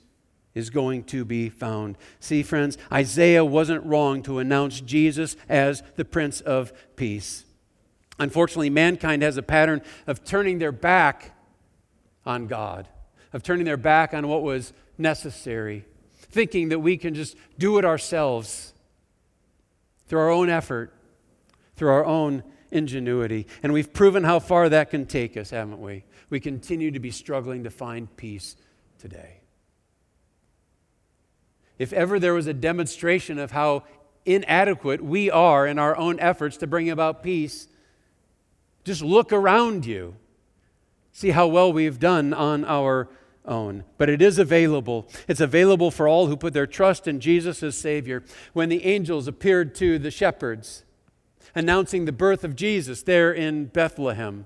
is 0.55 0.69
going 0.69 1.03
to 1.05 1.23
be 1.25 1.49
found. 1.49 1.97
See, 2.19 2.43
friends, 2.43 2.77
Isaiah 2.91 3.45
wasn't 3.45 3.85
wrong 3.85 4.23
to 4.23 4.39
announce 4.39 4.81
Jesus 4.81 5.35
as 5.47 5.83
the 5.95 6.05
Prince 6.05 6.41
of 6.41 6.73
Peace. 6.95 7.45
Unfortunately, 8.17 8.69
mankind 8.69 9.21
has 9.21 9.37
a 9.37 9.43
pattern 9.43 9.81
of 10.07 10.23
turning 10.23 10.59
their 10.59 10.71
back 10.71 11.35
on 12.25 12.47
God, 12.47 12.87
of 13.31 13.43
turning 13.43 13.65
their 13.65 13.77
back 13.77 14.13
on 14.13 14.27
what 14.27 14.43
was 14.43 14.73
necessary, 14.97 15.85
thinking 16.11 16.69
that 16.69 16.79
we 16.79 16.97
can 16.97 17.13
just 17.13 17.37
do 17.57 17.77
it 17.77 17.85
ourselves 17.85 18.73
through 20.07 20.19
our 20.19 20.29
own 20.29 20.49
effort, 20.49 20.93
through 21.75 21.89
our 21.89 22.05
own 22.05 22.43
ingenuity. 22.71 23.47
And 23.63 23.71
we've 23.71 23.93
proven 23.93 24.23
how 24.23 24.39
far 24.39 24.67
that 24.67 24.89
can 24.89 25.05
take 25.05 25.37
us, 25.37 25.51
haven't 25.51 25.79
we? 25.79 26.03
We 26.29 26.39
continue 26.39 26.91
to 26.91 26.99
be 26.99 27.11
struggling 27.11 27.63
to 27.63 27.69
find 27.69 28.15
peace 28.17 28.57
today 28.99 29.38
if 31.79 31.93
ever 31.93 32.19
there 32.19 32.33
was 32.33 32.45
a 32.45 32.53
demonstration 32.53 33.39
of 33.39 33.51
how 33.51 33.83
inadequate 34.25 35.01
we 35.01 35.31
are 35.31 35.65
in 35.65 35.79
our 35.79 35.95
own 35.97 36.19
efforts 36.19 36.57
to 36.57 36.67
bring 36.67 36.89
about 36.89 37.23
peace, 37.23 37.69
just 38.83 39.01
look 39.01 39.31
around 39.31 39.85
you. 39.85 40.15
See 41.13 41.29
how 41.29 41.47
well 41.47 41.71
we've 41.71 41.99
done 41.99 42.33
on 42.33 42.65
our 42.65 43.09
own. 43.45 43.85
But 43.97 44.09
it 44.09 44.21
is 44.21 44.37
available. 44.37 45.07
It's 45.27 45.39
available 45.39 45.89
for 45.89 46.07
all 46.07 46.27
who 46.27 46.35
put 46.35 46.53
their 46.53 46.67
trust 46.67 47.07
in 47.07 47.21
Jesus 47.21 47.63
as 47.63 47.77
Savior. 47.77 48.23
When 48.51 48.69
the 48.69 48.85
angels 48.85 49.27
appeared 49.27 49.73
to 49.75 49.97
the 49.97 50.11
shepherds, 50.11 50.83
announcing 51.55 52.05
the 52.05 52.11
birth 52.11 52.43
of 52.43 52.55
Jesus 52.55 53.03
there 53.03 53.31
in 53.31 53.65
Bethlehem, 53.65 54.45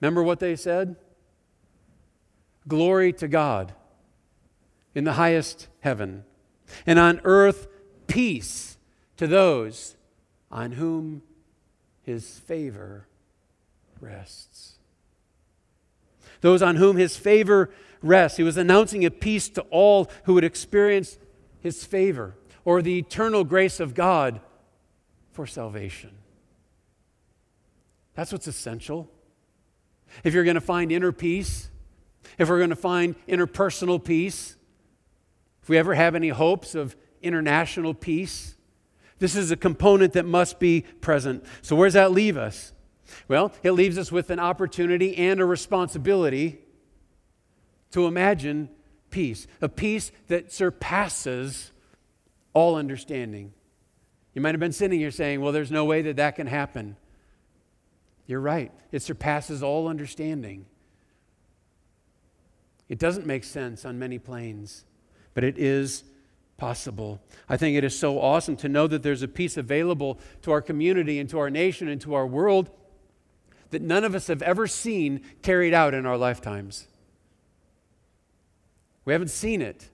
remember 0.00 0.22
what 0.22 0.40
they 0.40 0.56
said? 0.56 0.96
Glory 2.66 3.12
to 3.14 3.28
God 3.28 3.74
in 4.94 5.04
the 5.04 5.14
highest 5.14 5.68
heaven, 5.80 6.24
and 6.86 6.98
on 6.98 7.20
earth 7.24 7.66
peace 8.06 8.78
to 9.16 9.26
those 9.26 9.96
on 10.50 10.72
whom 10.72 11.22
his 12.02 12.38
favor 12.38 13.06
rests. 14.00 14.74
Those 16.40 16.62
on 16.62 16.76
whom 16.76 16.96
his 16.96 17.16
favor 17.16 17.70
rests. 18.02 18.36
He 18.36 18.44
was 18.44 18.56
announcing 18.56 19.04
a 19.04 19.10
peace 19.10 19.48
to 19.50 19.62
all 19.70 20.10
who 20.24 20.34
would 20.34 20.44
experience 20.44 21.18
his 21.60 21.84
favor 21.84 22.36
or 22.64 22.82
the 22.82 22.98
eternal 22.98 23.44
grace 23.44 23.80
of 23.80 23.94
God 23.94 24.40
for 25.32 25.46
salvation. 25.46 26.10
That's 28.14 28.30
what's 28.30 28.46
essential. 28.46 29.10
If 30.22 30.34
you're 30.34 30.44
going 30.44 30.54
to 30.54 30.60
find 30.60 30.92
inner 30.92 31.12
peace, 31.12 31.70
if 32.38 32.48
we're 32.48 32.58
going 32.58 32.70
to 32.70 32.76
find 32.76 33.16
interpersonal 33.26 34.02
peace, 34.02 34.56
if 35.64 35.70
we 35.70 35.78
ever 35.78 35.94
have 35.94 36.14
any 36.14 36.28
hopes 36.28 36.74
of 36.74 36.94
international 37.22 37.94
peace, 37.94 38.54
this 39.18 39.34
is 39.34 39.50
a 39.50 39.56
component 39.56 40.12
that 40.12 40.26
must 40.26 40.60
be 40.60 40.82
present. 41.00 41.42
So, 41.62 41.74
where 41.74 41.86
does 41.86 41.94
that 41.94 42.12
leave 42.12 42.36
us? 42.36 42.74
Well, 43.28 43.50
it 43.62 43.70
leaves 43.70 43.96
us 43.96 44.12
with 44.12 44.28
an 44.28 44.38
opportunity 44.38 45.16
and 45.16 45.40
a 45.40 45.46
responsibility 45.46 46.58
to 47.92 48.06
imagine 48.06 48.68
peace, 49.08 49.46
a 49.62 49.70
peace 49.70 50.12
that 50.28 50.52
surpasses 50.52 51.72
all 52.52 52.76
understanding. 52.76 53.54
You 54.34 54.42
might 54.42 54.52
have 54.52 54.60
been 54.60 54.70
sitting 54.70 55.00
here 55.00 55.10
saying, 55.10 55.40
well, 55.40 55.52
there's 55.52 55.70
no 55.70 55.86
way 55.86 56.02
that 56.02 56.16
that 56.16 56.36
can 56.36 56.46
happen. 56.46 56.98
You're 58.26 58.38
right, 58.38 58.70
it 58.92 59.00
surpasses 59.00 59.62
all 59.62 59.88
understanding. 59.88 60.66
It 62.86 62.98
doesn't 62.98 63.24
make 63.24 63.44
sense 63.44 63.86
on 63.86 63.98
many 63.98 64.18
planes 64.18 64.84
but 65.34 65.44
it 65.44 65.58
is 65.58 66.04
possible. 66.56 67.20
I 67.48 67.56
think 67.56 67.76
it 67.76 67.84
is 67.84 67.98
so 67.98 68.20
awesome 68.20 68.56
to 68.58 68.68
know 68.68 68.86
that 68.86 69.02
there's 69.02 69.22
a 69.22 69.28
peace 69.28 69.56
available 69.56 70.18
to 70.42 70.52
our 70.52 70.62
community 70.62 71.18
and 71.18 71.28
to 71.30 71.38
our 71.38 71.50
nation 71.50 71.88
and 71.88 72.00
to 72.02 72.14
our 72.14 72.26
world 72.26 72.70
that 73.70 73.82
none 73.82 74.04
of 74.04 74.14
us 74.14 74.28
have 74.28 74.40
ever 74.42 74.66
seen 74.66 75.20
carried 75.42 75.74
out 75.74 75.94
in 75.94 76.06
our 76.06 76.16
lifetimes. 76.16 76.86
We 79.04 79.12
haven't 79.12 79.28
seen 79.28 79.60
it 79.60 79.90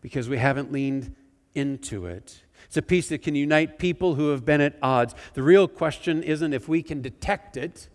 because 0.00 0.28
we 0.28 0.36
haven't 0.36 0.70
leaned 0.70 1.14
into 1.54 2.06
it. 2.06 2.42
It's 2.66 2.76
a 2.76 2.82
peace 2.82 3.08
that 3.08 3.22
can 3.22 3.34
unite 3.34 3.78
people 3.78 4.14
who 4.14 4.28
have 4.28 4.44
been 4.44 4.60
at 4.60 4.76
odds. 4.82 5.14
The 5.32 5.42
real 5.42 5.66
question 5.66 6.22
isn't 6.22 6.52
if 6.52 6.68
we 6.68 6.82
can 6.82 7.00
detect 7.00 7.56
it, 7.56 7.88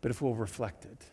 but 0.00 0.10
if 0.10 0.20
we'll 0.20 0.34
reflect 0.34 0.84
it. 0.84 1.06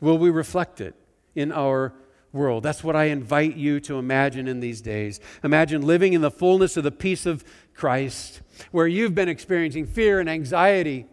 Will 0.00 0.18
we 0.18 0.30
reflect 0.30 0.80
it 0.80 0.94
in 1.34 1.52
our 1.52 1.92
world? 2.32 2.62
That's 2.62 2.84
what 2.84 2.96
I 2.96 3.04
invite 3.04 3.56
you 3.56 3.80
to 3.80 3.98
imagine 3.98 4.48
in 4.48 4.60
these 4.60 4.80
days. 4.80 5.20
Imagine 5.42 5.82
living 5.82 6.12
in 6.12 6.20
the 6.20 6.30
fullness 6.30 6.76
of 6.76 6.84
the 6.84 6.90
peace 6.90 7.26
of 7.26 7.44
Christ, 7.74 8.40
where 8.70 8.86
you've 8.86 9.14
been 9.14 9.28
experiencing 9.28 9.86
fear 9.86 10.20
and 10.20 10.28
anxiety 10.28 11.06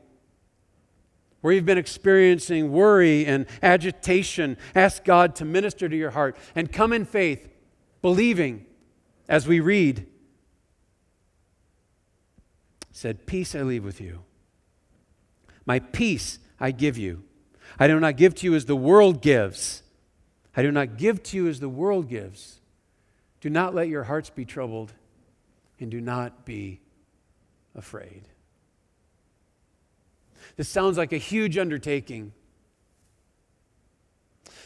where 1.43 1.51
you've 1.51 1.65
been 1.65 1.77
experiencing 1.77 2.71
worry 2.71 3.25
and 3.25 3.45
agitation, 3.61 4.55
ask 4.73 5.03
God 5.03 5.35
to 5.35 5.43
minister 5.43 5.89
to 5.89 5.95
your 5.95 6.11
heart 6.11 6.37
and 6.55 6.71
come 6.71 6.93
in 6.93 7.03
faith, 7.03 7.49
believing 8.01 8.65
as 9.27 9.45
we 9.45 9.59
read. 9.59 10.07
Said, 12.93 13.25
Peace 13.25 13.55
I 13.55 13.61
leave 13.63 13.83
with 13.83 13.99
you. 13.99 14.23
My 15.65 15.79
peace 15.79 16.39
I 16.61 16.71
give 16.71 16.97
you. 16.97 17.23
I 17.79 17.87
do 17.87 17.99
not 17.99 18.17
give 18.17 18.35
to 18.35 18.45
you 18.45 18.55
as 18.55 18.65
the 18.65 18.75
world 18.75 19.21
gives. 19.21 19.83
I 20.55 20.61
do 20.61 20.71
not 20.71 20.97
give 20.97 21.23
to 21.23 21.37
you 21.37 21.47
as 21.47 21.59
the 21.59 21.69
world 21.69 22.07
gives. 22.07 22.59
Do 23.41 23.49
not 23.49 23.73
let 23.73 23.87
your 23.87 24.03
hearts 24.03 24.29
be 24.29 24.45
troubled, 24.45 24.93
and 25.79 25.91
do 25.91 25.99
not 25.99 26.45
be 26.45 26.79
afraid. 27.75 28.23
This 30.55 30.69
sounds 30.69 30.97
like 30.97 31.11
a 31.11 31.17
huge 31.17 31.57
undertaking. 31.57 32.31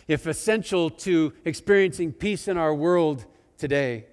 If 0.07 0.27
essential 0.27 0.89
to 0.89 1.33
experiencing 1.45 2.13
peace 2.13 2.47
in 2.47 2.57
our 2.57 2.73
world 2.73 3.25
today 3.57 4.05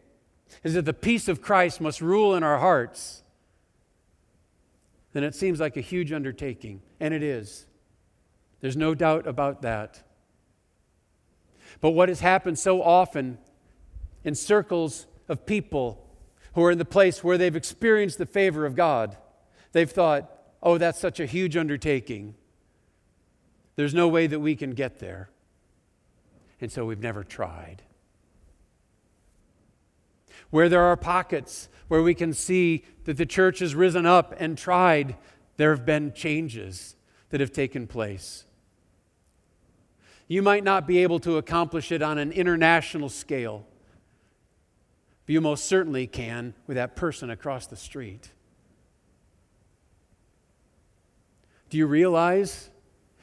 is 0.63 0.75
that 0.75 0.85
the 0.85 0.95
peace 0.95 1.29
of 1.29 1.43
Christ 1.43 1.81
must 1.81 2.01
rule 2.01 2.35
in 2.35 2.43
our 2.43 2.59
hearts, 2.59 3.23
then 5.13 5.25
it 5.25 5.35
seems 5.35 5.61
like 5.61 5.77
a 5.77 5.81
huge 5.81 6.13
undertaking, 6.13 6.81
and 7.01 7.13
it 7.13 7.23
is. 7.23 7.67
There's 8.65 8.79
no 8.79 8.95
doubt 8.95 9.27
about 9.27 9.61
that. 9.61 10.03
But 11.83 11.91
what 11.91 12.09
has 12.09 12.21
happened 12.21 12.59
so 12.59 12.83
often 12.83 13.37
in 14.25 14.35
circles 14.35 15.07
of 15.29 15.45
people 15.45 16.03
who 16.55 16.65
are 16.65 16.71
in 16.71 16.79
the 16.79 16.87
place 16.87 17.23
where 17.23 17.37
they've 17.37 17.55
experienced 17.55 18.17
the 18.17 18.25
favor 18.25 18.65
of 18.65 18.75
God, 18.75 19.19
they've 19.73 19.91
thought, 19.91 20.33
oh, 20.63 20.79
that's 20.79 20.99
such 20.99 21.21
a 21.21 21.27
huge 21.27 21.59
undertaking. 21.59 22.37
There's 23.77 23.93
no 23.93 24.09
way 24.09 24.27
that 24.27 24.41
we 24.41 24.57
can 24.57 24.71
get 24.71 24.99
there. 24.99 25.29
And 26.59 26.73
so 26.73 26.87
we've 26.87 27.03
never 27.03 27.23
tried. 27.23 27.83
Where 30.49 30.71
there 30.71 30.85
are 30.85 30.97
pockets 30.97 31.69
where 31.89 32.01
we 32.01 32.15
can 32.15 32.33
see 32.33 32.87
that 33.05 33.19
the 33.19 33.27
church 33.27 33.59
has 33.59 33.75
risen 33.75 34.07
up 34.07 34.35
and 34.39 34.57
tried, 34.57 35.17
there 35.59 35.69
have 35.69 35.85
been 35.85 36.15
changes 36.15 36.97
that 37.29 37.43
have 37.43 37.53
taken 37.53 37.87
place. 37.87 38.47
You 40.35 40.43
might 40.43 40.65
not 40.65 40.89
be 40.89 40.99
able 40.99 41.21
to 41.21 41.37
accomplish 41.37 41.93
it 41.93 42.03
on 42.03 42.19
an 42.19 42.33
international 42.33 43.09
scale, 43.09 43.65
but 45.25 45.33
you 45.33 45.41
most 45.41 45.67
certainly 45.67 46.09
can 46.09 46.55
with 46.67 46.75
that 46.75 46.97
person 46.97 47.31
across 47.31 47.69
the 47.69 47.77
street. 47.77 48.33
Do 51.71 51.79
you 51.79 51.87
realize 51.87 52.71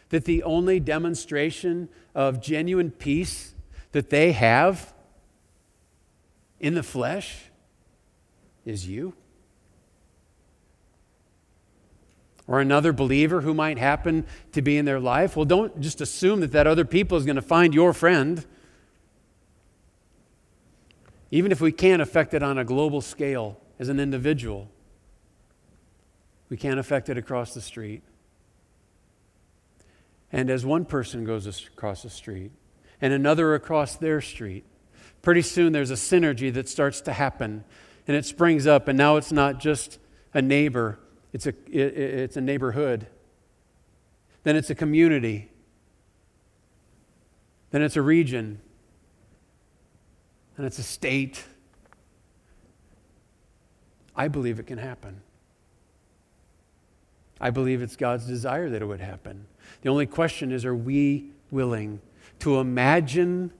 that 0.07 0.24
the 0.24 0.41
only 0.43 0.80
demonstration 0.80 1.89
of 2.16 2.41
genuine 2.41 2.91
peace 2.91 3.55
that 3.91 4.09
they 4.09 4.32
have 4.32 4.93
in 6.62 6.76
the 6.76 6.84
flesh 6.84 7.51
is 8.64 8.88
you? 8.88 9.16
Or 12.52 12.60
another 12.60 12.91
believer 12.91 13.39
who 13.39 13.54
might 13.54 13.78
happen 13.78 14.26
to 14.52 14.62
be 14.62 14.78
in 14.78 14.84
their 14.84 14.99
life? 14.99 15.38
Well, 15.38 15.45
don't 15.45 15.80
just 15.80 16.02
assume 16.02 16.41
that 16.41 16.52
that 16.52 16.68
other 16.68 16.84
people 16.84 17.18
is 17.18 17.24
going 17.24 17.38
to 17.38 17.41
find 17.41 17.74
your 17.74 17.93
friend. 17.93 18.45
Even 21.32 21.54
if 21.54 21.62
we 21.62 21.72
can't 21.72 22.02
affect 22.02 22.34
it 22.34 22.43
on 22.43 22.58
a 22.58 22.66
global 22.66 22.99
scale 22.99 23.58
as 23.80 23.88
an 23.88 24.02
individual, 24.02 24.70
we 26.49 26.58
can't 26.58 26.78
affect 26.78 27.08
it 27.08 27.18
across 27.18 27.54
the 27.54 27.62
street. 27.62 28.04
And 30.30 30.49
as 30.49 30.66
one 30.66 30.84
person 30.84 31.24
goes 31.24 31.47
across 31.66 32.04
the 32.04 32.10
street 32.10 32.52
and 32.99 33.14
another 33.14 33.56
across 33.56 33.95
their 33.95 34.20
street, 34.20 34.66
pretty 35.22 35.41
soon 35.41 35.72
there's 35.72 35.89
a 35.89 35.93
synergy 35.93 36.52
that 36.52 36.68
starts 36.68 36.99
to 36.99 37.14
happen 37.14 37.64
and 38.10 38.18
it 38.18 38.26
springs 38.26 38.68
up. 38.68 38.89
And 38.89 38.97
now 38.97 39.16
it's 39.16 39.32
not 39.32 39.62
just 39.62 39.99
a 40.34 40.41
neighbor, 40.41 40.99
it's 41.34 41.45
a, 41.45 41.53
it, 41.69 41.97
it's 41.97 42.38
a 42.38 42.41
neighborhood. 42.41 43.07
Then 44.43 44.55
it's 44.55 44.69
a 44.69 44.75
community. 44.75 45.49
Then 47.71 47.82
it's 47.82 47.95
a 47.95 48.01
region. 48.01 48.59
And 50.57 50.65
it's 50.65 50.79
a 50.79 50.84
state. 50.84 51.45
I 54.15 54.27
believe 54.27 54.59
it 54.59 54.67
can 54.67 54.77
happen. 54.77 55.21
I 57.39 57.49
believe 57.49 57.82
it's 57.82 57.95
God's 57.95 58.27
desire 58.27 58.69
that 58.69 58.82
it 58.82 58.86
would 58.86 58.99
happen. 58.99 59.47
The 59.82 59.89
only 59.89 60.05
question 60.05 60.51
is 60.51 60.65
are 60.65 60.75
we 60.75 61.32
willing 61.49 62.01
to 62.39 62.59
imagine 62.59 63.51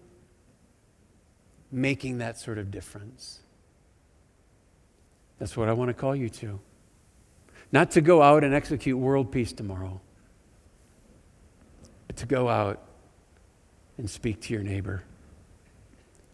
making 1.72 2.20
that 2.20 2.38
sort 2.38 2.58
of 2.58 2.70
difference? 2.70 3.40
That's 5.40 5.58
what 5.58 5.70
I 5.70 5.74
want 5.74 5.90
to 5.90 5.94
call 5.94 6.16
you 6.16 6.30
to. 6.30 6.60
Not 7.72 7.92
to 7.92 8.02
go 8.02 8.22
out 8.22 8.44
and 8.44 8.54
execute 8.54 8.98
world 8.98 9.32
peace 9.32 9.54
tomorrow, 9.54 10.02
but 12.08 12.18
to 12.18 12.26
go 12.26 12.50
out 12.50 12.82
and 13.98 14.10
speak 14.10 14.42
to 14.42 14.54
your 14.54 14.64
neighbor, 14.64 15.04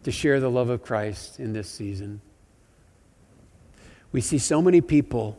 to 0.02 0.10
share 0.10 0.40
the 0.40 0.50
love 0.50 0.68
of 0.70 0.82
Christ 0.82 1.38
in 1.38 1.52
this 1.52 1.68
season. 1.68 2.20
We 4.10 4.20
see 4.20 4.38
so 4.38 4.60
many 4.62 4.80
people 4.80 5.38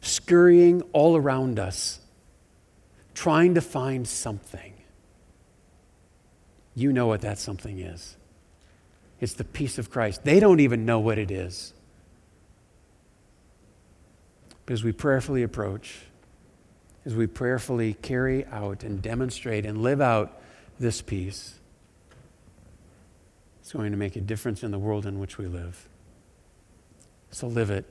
scurrying 0.00 0.82
all 0.92 1.16
around 1.16 1.58
us 1.58 2.00
trying 3.14 3.54
to 3.54 3.60
find 3.60 4.06
something. 4.06 4.74
You 6.74 6.92
know 6.92 7.06
what 7.06 7.22
that 7.22 7.38
something 7.38 7.80
is. 7.80 8.16
It's 9.20 9.32
the 9.32 9.44
peace 9.44 9.78
of 9.78 9.90
Christ. 9.90 10.24
They 10.24 10.38
don't 10.38 10.60
even 10.60 10.84
know 10.84 11.00
what 11.00 11.18
it 11.18 11.30
is. 11.30 11.72
But 14.66 14.74
as 14.74 14.84
we 14.84 14.92
prayerfully 14.92 15.42
approach, 15.42 15.96
as 17.04 17.14
we 17.14 17.26
prayerfully 17.26 17.94
carry 17.94 18.44
out 18.46 18.82
and 18.82 19.00
demonstrate 19.00 19.64
and 19.64 19.82
live 19.82 20.00
out 20.00 20.40
this 20.78 21.00
peace, 21.00 21.54
it's 23.60 23.72
going 23.72 23.92
to 23.92 23.98
make 23.98 24.16
a 24.16 24.20
difference 24.20 24.62
in 24.62 24.70
the 24.70 24.78
world 24.78 25.06
in 25.06 25.18
which 25.18 25.38
we 25.38 25.46
live. 25.46 25.88
So 27.30 27.46
live 27.46 27.70
it, 27.70 27.84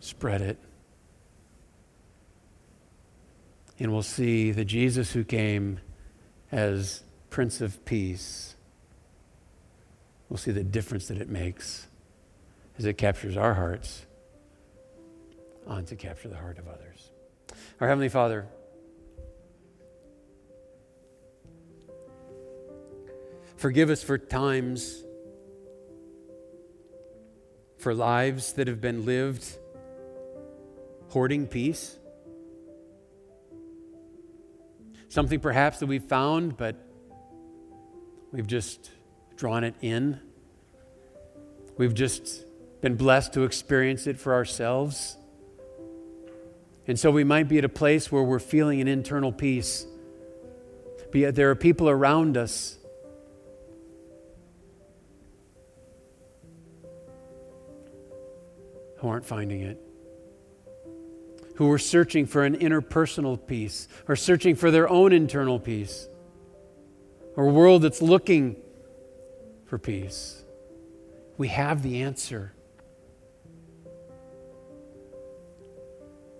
spread 0.00 0.42
it 0.42 0.58
and 3.78 3.92
we'll 3.92 4.02
see 4.02 4.52
the 4.52 4.64
Jesus 4.64 5.12
who 5.12 5.24
came 5.24 5.80
as 6.50 7.02
Prince 7.30 7.60
of 7.60 7.84
Peace. 7.84 8.54
We'll 10.28 10.38
see 10.38 10.50
the 10.50 10.64
difference 10.64 11.08
that 11.08 11.18
it 11.18 11.28
makes 11.28 11.86
as 12.78 12.84
it 12.84 12.96
captures 12.96 13.36
our 13.36 13.54
hearts 13.54 14.05
on 15.66 15.84
to 15.86 15.96
capture 15.96 16.28
the 16.28 16.36
heart 16.36 16.58
of 16.58 16.68
others. 16.68 17.10
Our 17.80 17.88
Heavenly 17.88 18.08
Father, 18.08 18.46
forgive 23.56 23.90
us 23.90 24.02
for 24.02 24.18
times, 24.18 25.02
for 27.78 27.94
lives 27.94 28.54
that 28.54 28.68
have 28.68 28.80
been 28.80 29.04
lived 29.04 29.44
hoarding 31.08 31.46
peace 31.46 31.96
Something 35.16 35.40
perhaps 35.40 35.78
that 35.78 35.86
we've 35.86 36.04
found, 36.04 36.58
but 36.58 36.76
we've 38.32 38.46
just 38.46 38.90
drawn 39.36 39.64
it 39.64 39.74
in. 39.80 40.20
We've 41.78 41.94
just 41.94 42.44
been 42.82 42.96
blessed 42.96 43.32
to 43.32 43.44
experience 43.44 44.06
it 44.06 44.18
for 44.18 44.34
ourselves. 44.34 45.16
And 46.88 46.98
so 46.98 47.10
we 47.10 47.24
might 47.24 47.48
be 47.48 47.58
at 47.58 47.64
a 47.64 47.68
place 47.68 48.12
where 48.12 48.22
we're 48.22 48.38
feeling 48.38 48.80
an 48.80 48.88
internal 48.88 49.32
peace. 49.32 49.86
But 51.12 51.34
there 51.34 51.50
are 51.50 51.54
people 51.54 51.88
around 51.88 52.36
us 52.36 52.78
who 58.98 59.08
aren't 59.08 59.24
finding 59.24 59.62
it 59.62 59.80
who 61.56 61.70
are 61.72 61.78
searching 61.78 62.26
for 62.26 62.44
an 62.44 62.56
interpersonal 62.56 63.38
peace 63.46 63.88
or 64.08 64.14
searching 64.14 64.54
for 64.54 64.70
their 64.70 64.88
own 64.88 65.12
internal 65.12 65.58
peace. 65.58 66.08
Or 67.34 67.46
a 67.46 67.52
world 67.52 67.82
that's 67.82 68.00
looking 68.00 68.56
for 69.66 69.78
peace. 69.78 70.42
We 71.36 71.48
have 71.48 71.82
the 71.82 72.02
answer. 72.02 72.52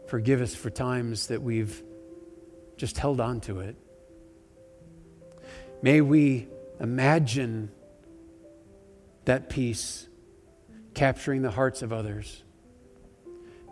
Forgive 0.07 0.41
us 0.41 0.55
for 0.55 0.71
times 0.71 1.29
that 1.29 1.43
we've 1.43 1.83
just 2.77 2.99
held 2.99 3.21
on 3.21 3.41
to 3.43 3.61
it. 3.61 3.77
May 5.83 6.01
we 6.01 6.49
imagine 6.81 7.71
that 9.25 9.49
peace 9.49 10.09
capturing 10.95 11.43
the 11.43 11.51
hearts 11.51 11.83
of 11.83 11.93
others. 11.93 12.43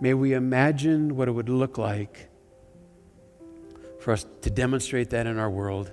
May 0.01 0.15
we 0.15 0.33
imagine 0.35 1.17
what 1.17 1.29
it 1.29 1.33
would 1.33 1.49
look 1.49 1.79
like 1.79 2.29
for 4.01 4.13
us 4.13 4.27
to 4.43 4.51
demonstrate 4.51 5.11
that 5.11 5.27
in 5.27 5.39
our 5.39 5.49
world 5.49 5.91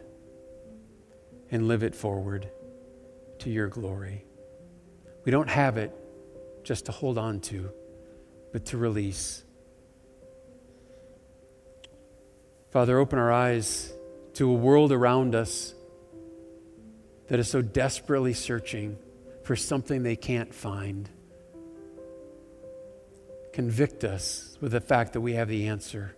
and 1.49 1.67
live 1.67 1.83
it 1.83 1.95
forward 1.95 2.49
to 3.39 3.49
your 3.49 3.67
glory. 3.67 4.25
We 5.23 5.31
don't 5.31 5.49
have 5.49 5.77
it 5.77 5.93
just 6.63 6.87
to 6.87 6.91
hold 6.91 7.17
on 7.17 7.39
to, 7.41 7.71
but 8.51 8.65
to 8.67 8.77
release. 8.77 9.43
Father, 12.71 12.99
open 12.99 13.19
our 13.19 13.33
eyes 13.33 13.91
to 14.35 14.49
a 14.49 14.53
world 14.53 14.93
around 14.93 15.35
us 15.35 15.75
that 17.27 17.37
is 17.37 17.49
so 17.49 17.61
desperately 17.61 18.33
searching 18.33 18.97
for 19.43 19.57
something 19.57 20.03
they 20.03 20.15
can't 20.15 20.53
find. 20.53 21.09
Convict 23.51 24.05
us 24.05 24.57
with 24.61 24.71
the 24.71 24.79
fact 24.79 25.11
that 25.11 25.19
we 25.19 25.33
have 25.33 25.49
the 25.49 25.67
answer, 25.67 26.15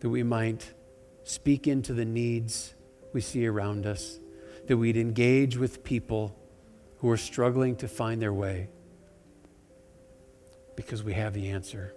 that 0.00 0.08
we 0.08 0.24
might 0.24 0.74
speak 1.22 1.68
into 1.68 1.94
the 1.94 2.04
needs 2.04 2.74
we 3.12 3.20
see 3.20 3.46
around 3.46 3.86
us, 3.86 4.18
that 4.66 4.76
we'd 4.76 4.96
engage 4.96 5.56
with 5.56 5.84
people 5.84 6.36
who 6.98 7.08
are 7.08 7.16
struggling 7.16 7.76
to 7.76 7.86
find 7.86 8.20
their 8.20 8.32
way 8.32 8.68
because 10.74 11.04
we 11.04 11.12
have 11.12 11.34
the 11.34 11.50
answer. 11.50 11.94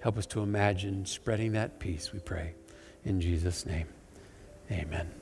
Help 0.00 0.16
us 0.18 0.26
to 0.26 0.40
imagine 0.40 1.06
spreading 1.06 1.52
that 1.52 1.80
peace, 1.80 2.12
we 2.12 2.20
pray. 2.20 2.54
In 3.04 3.20
Jesus' 3.20 3.66
name, 3.66 3.88
amen. 4.70 5.17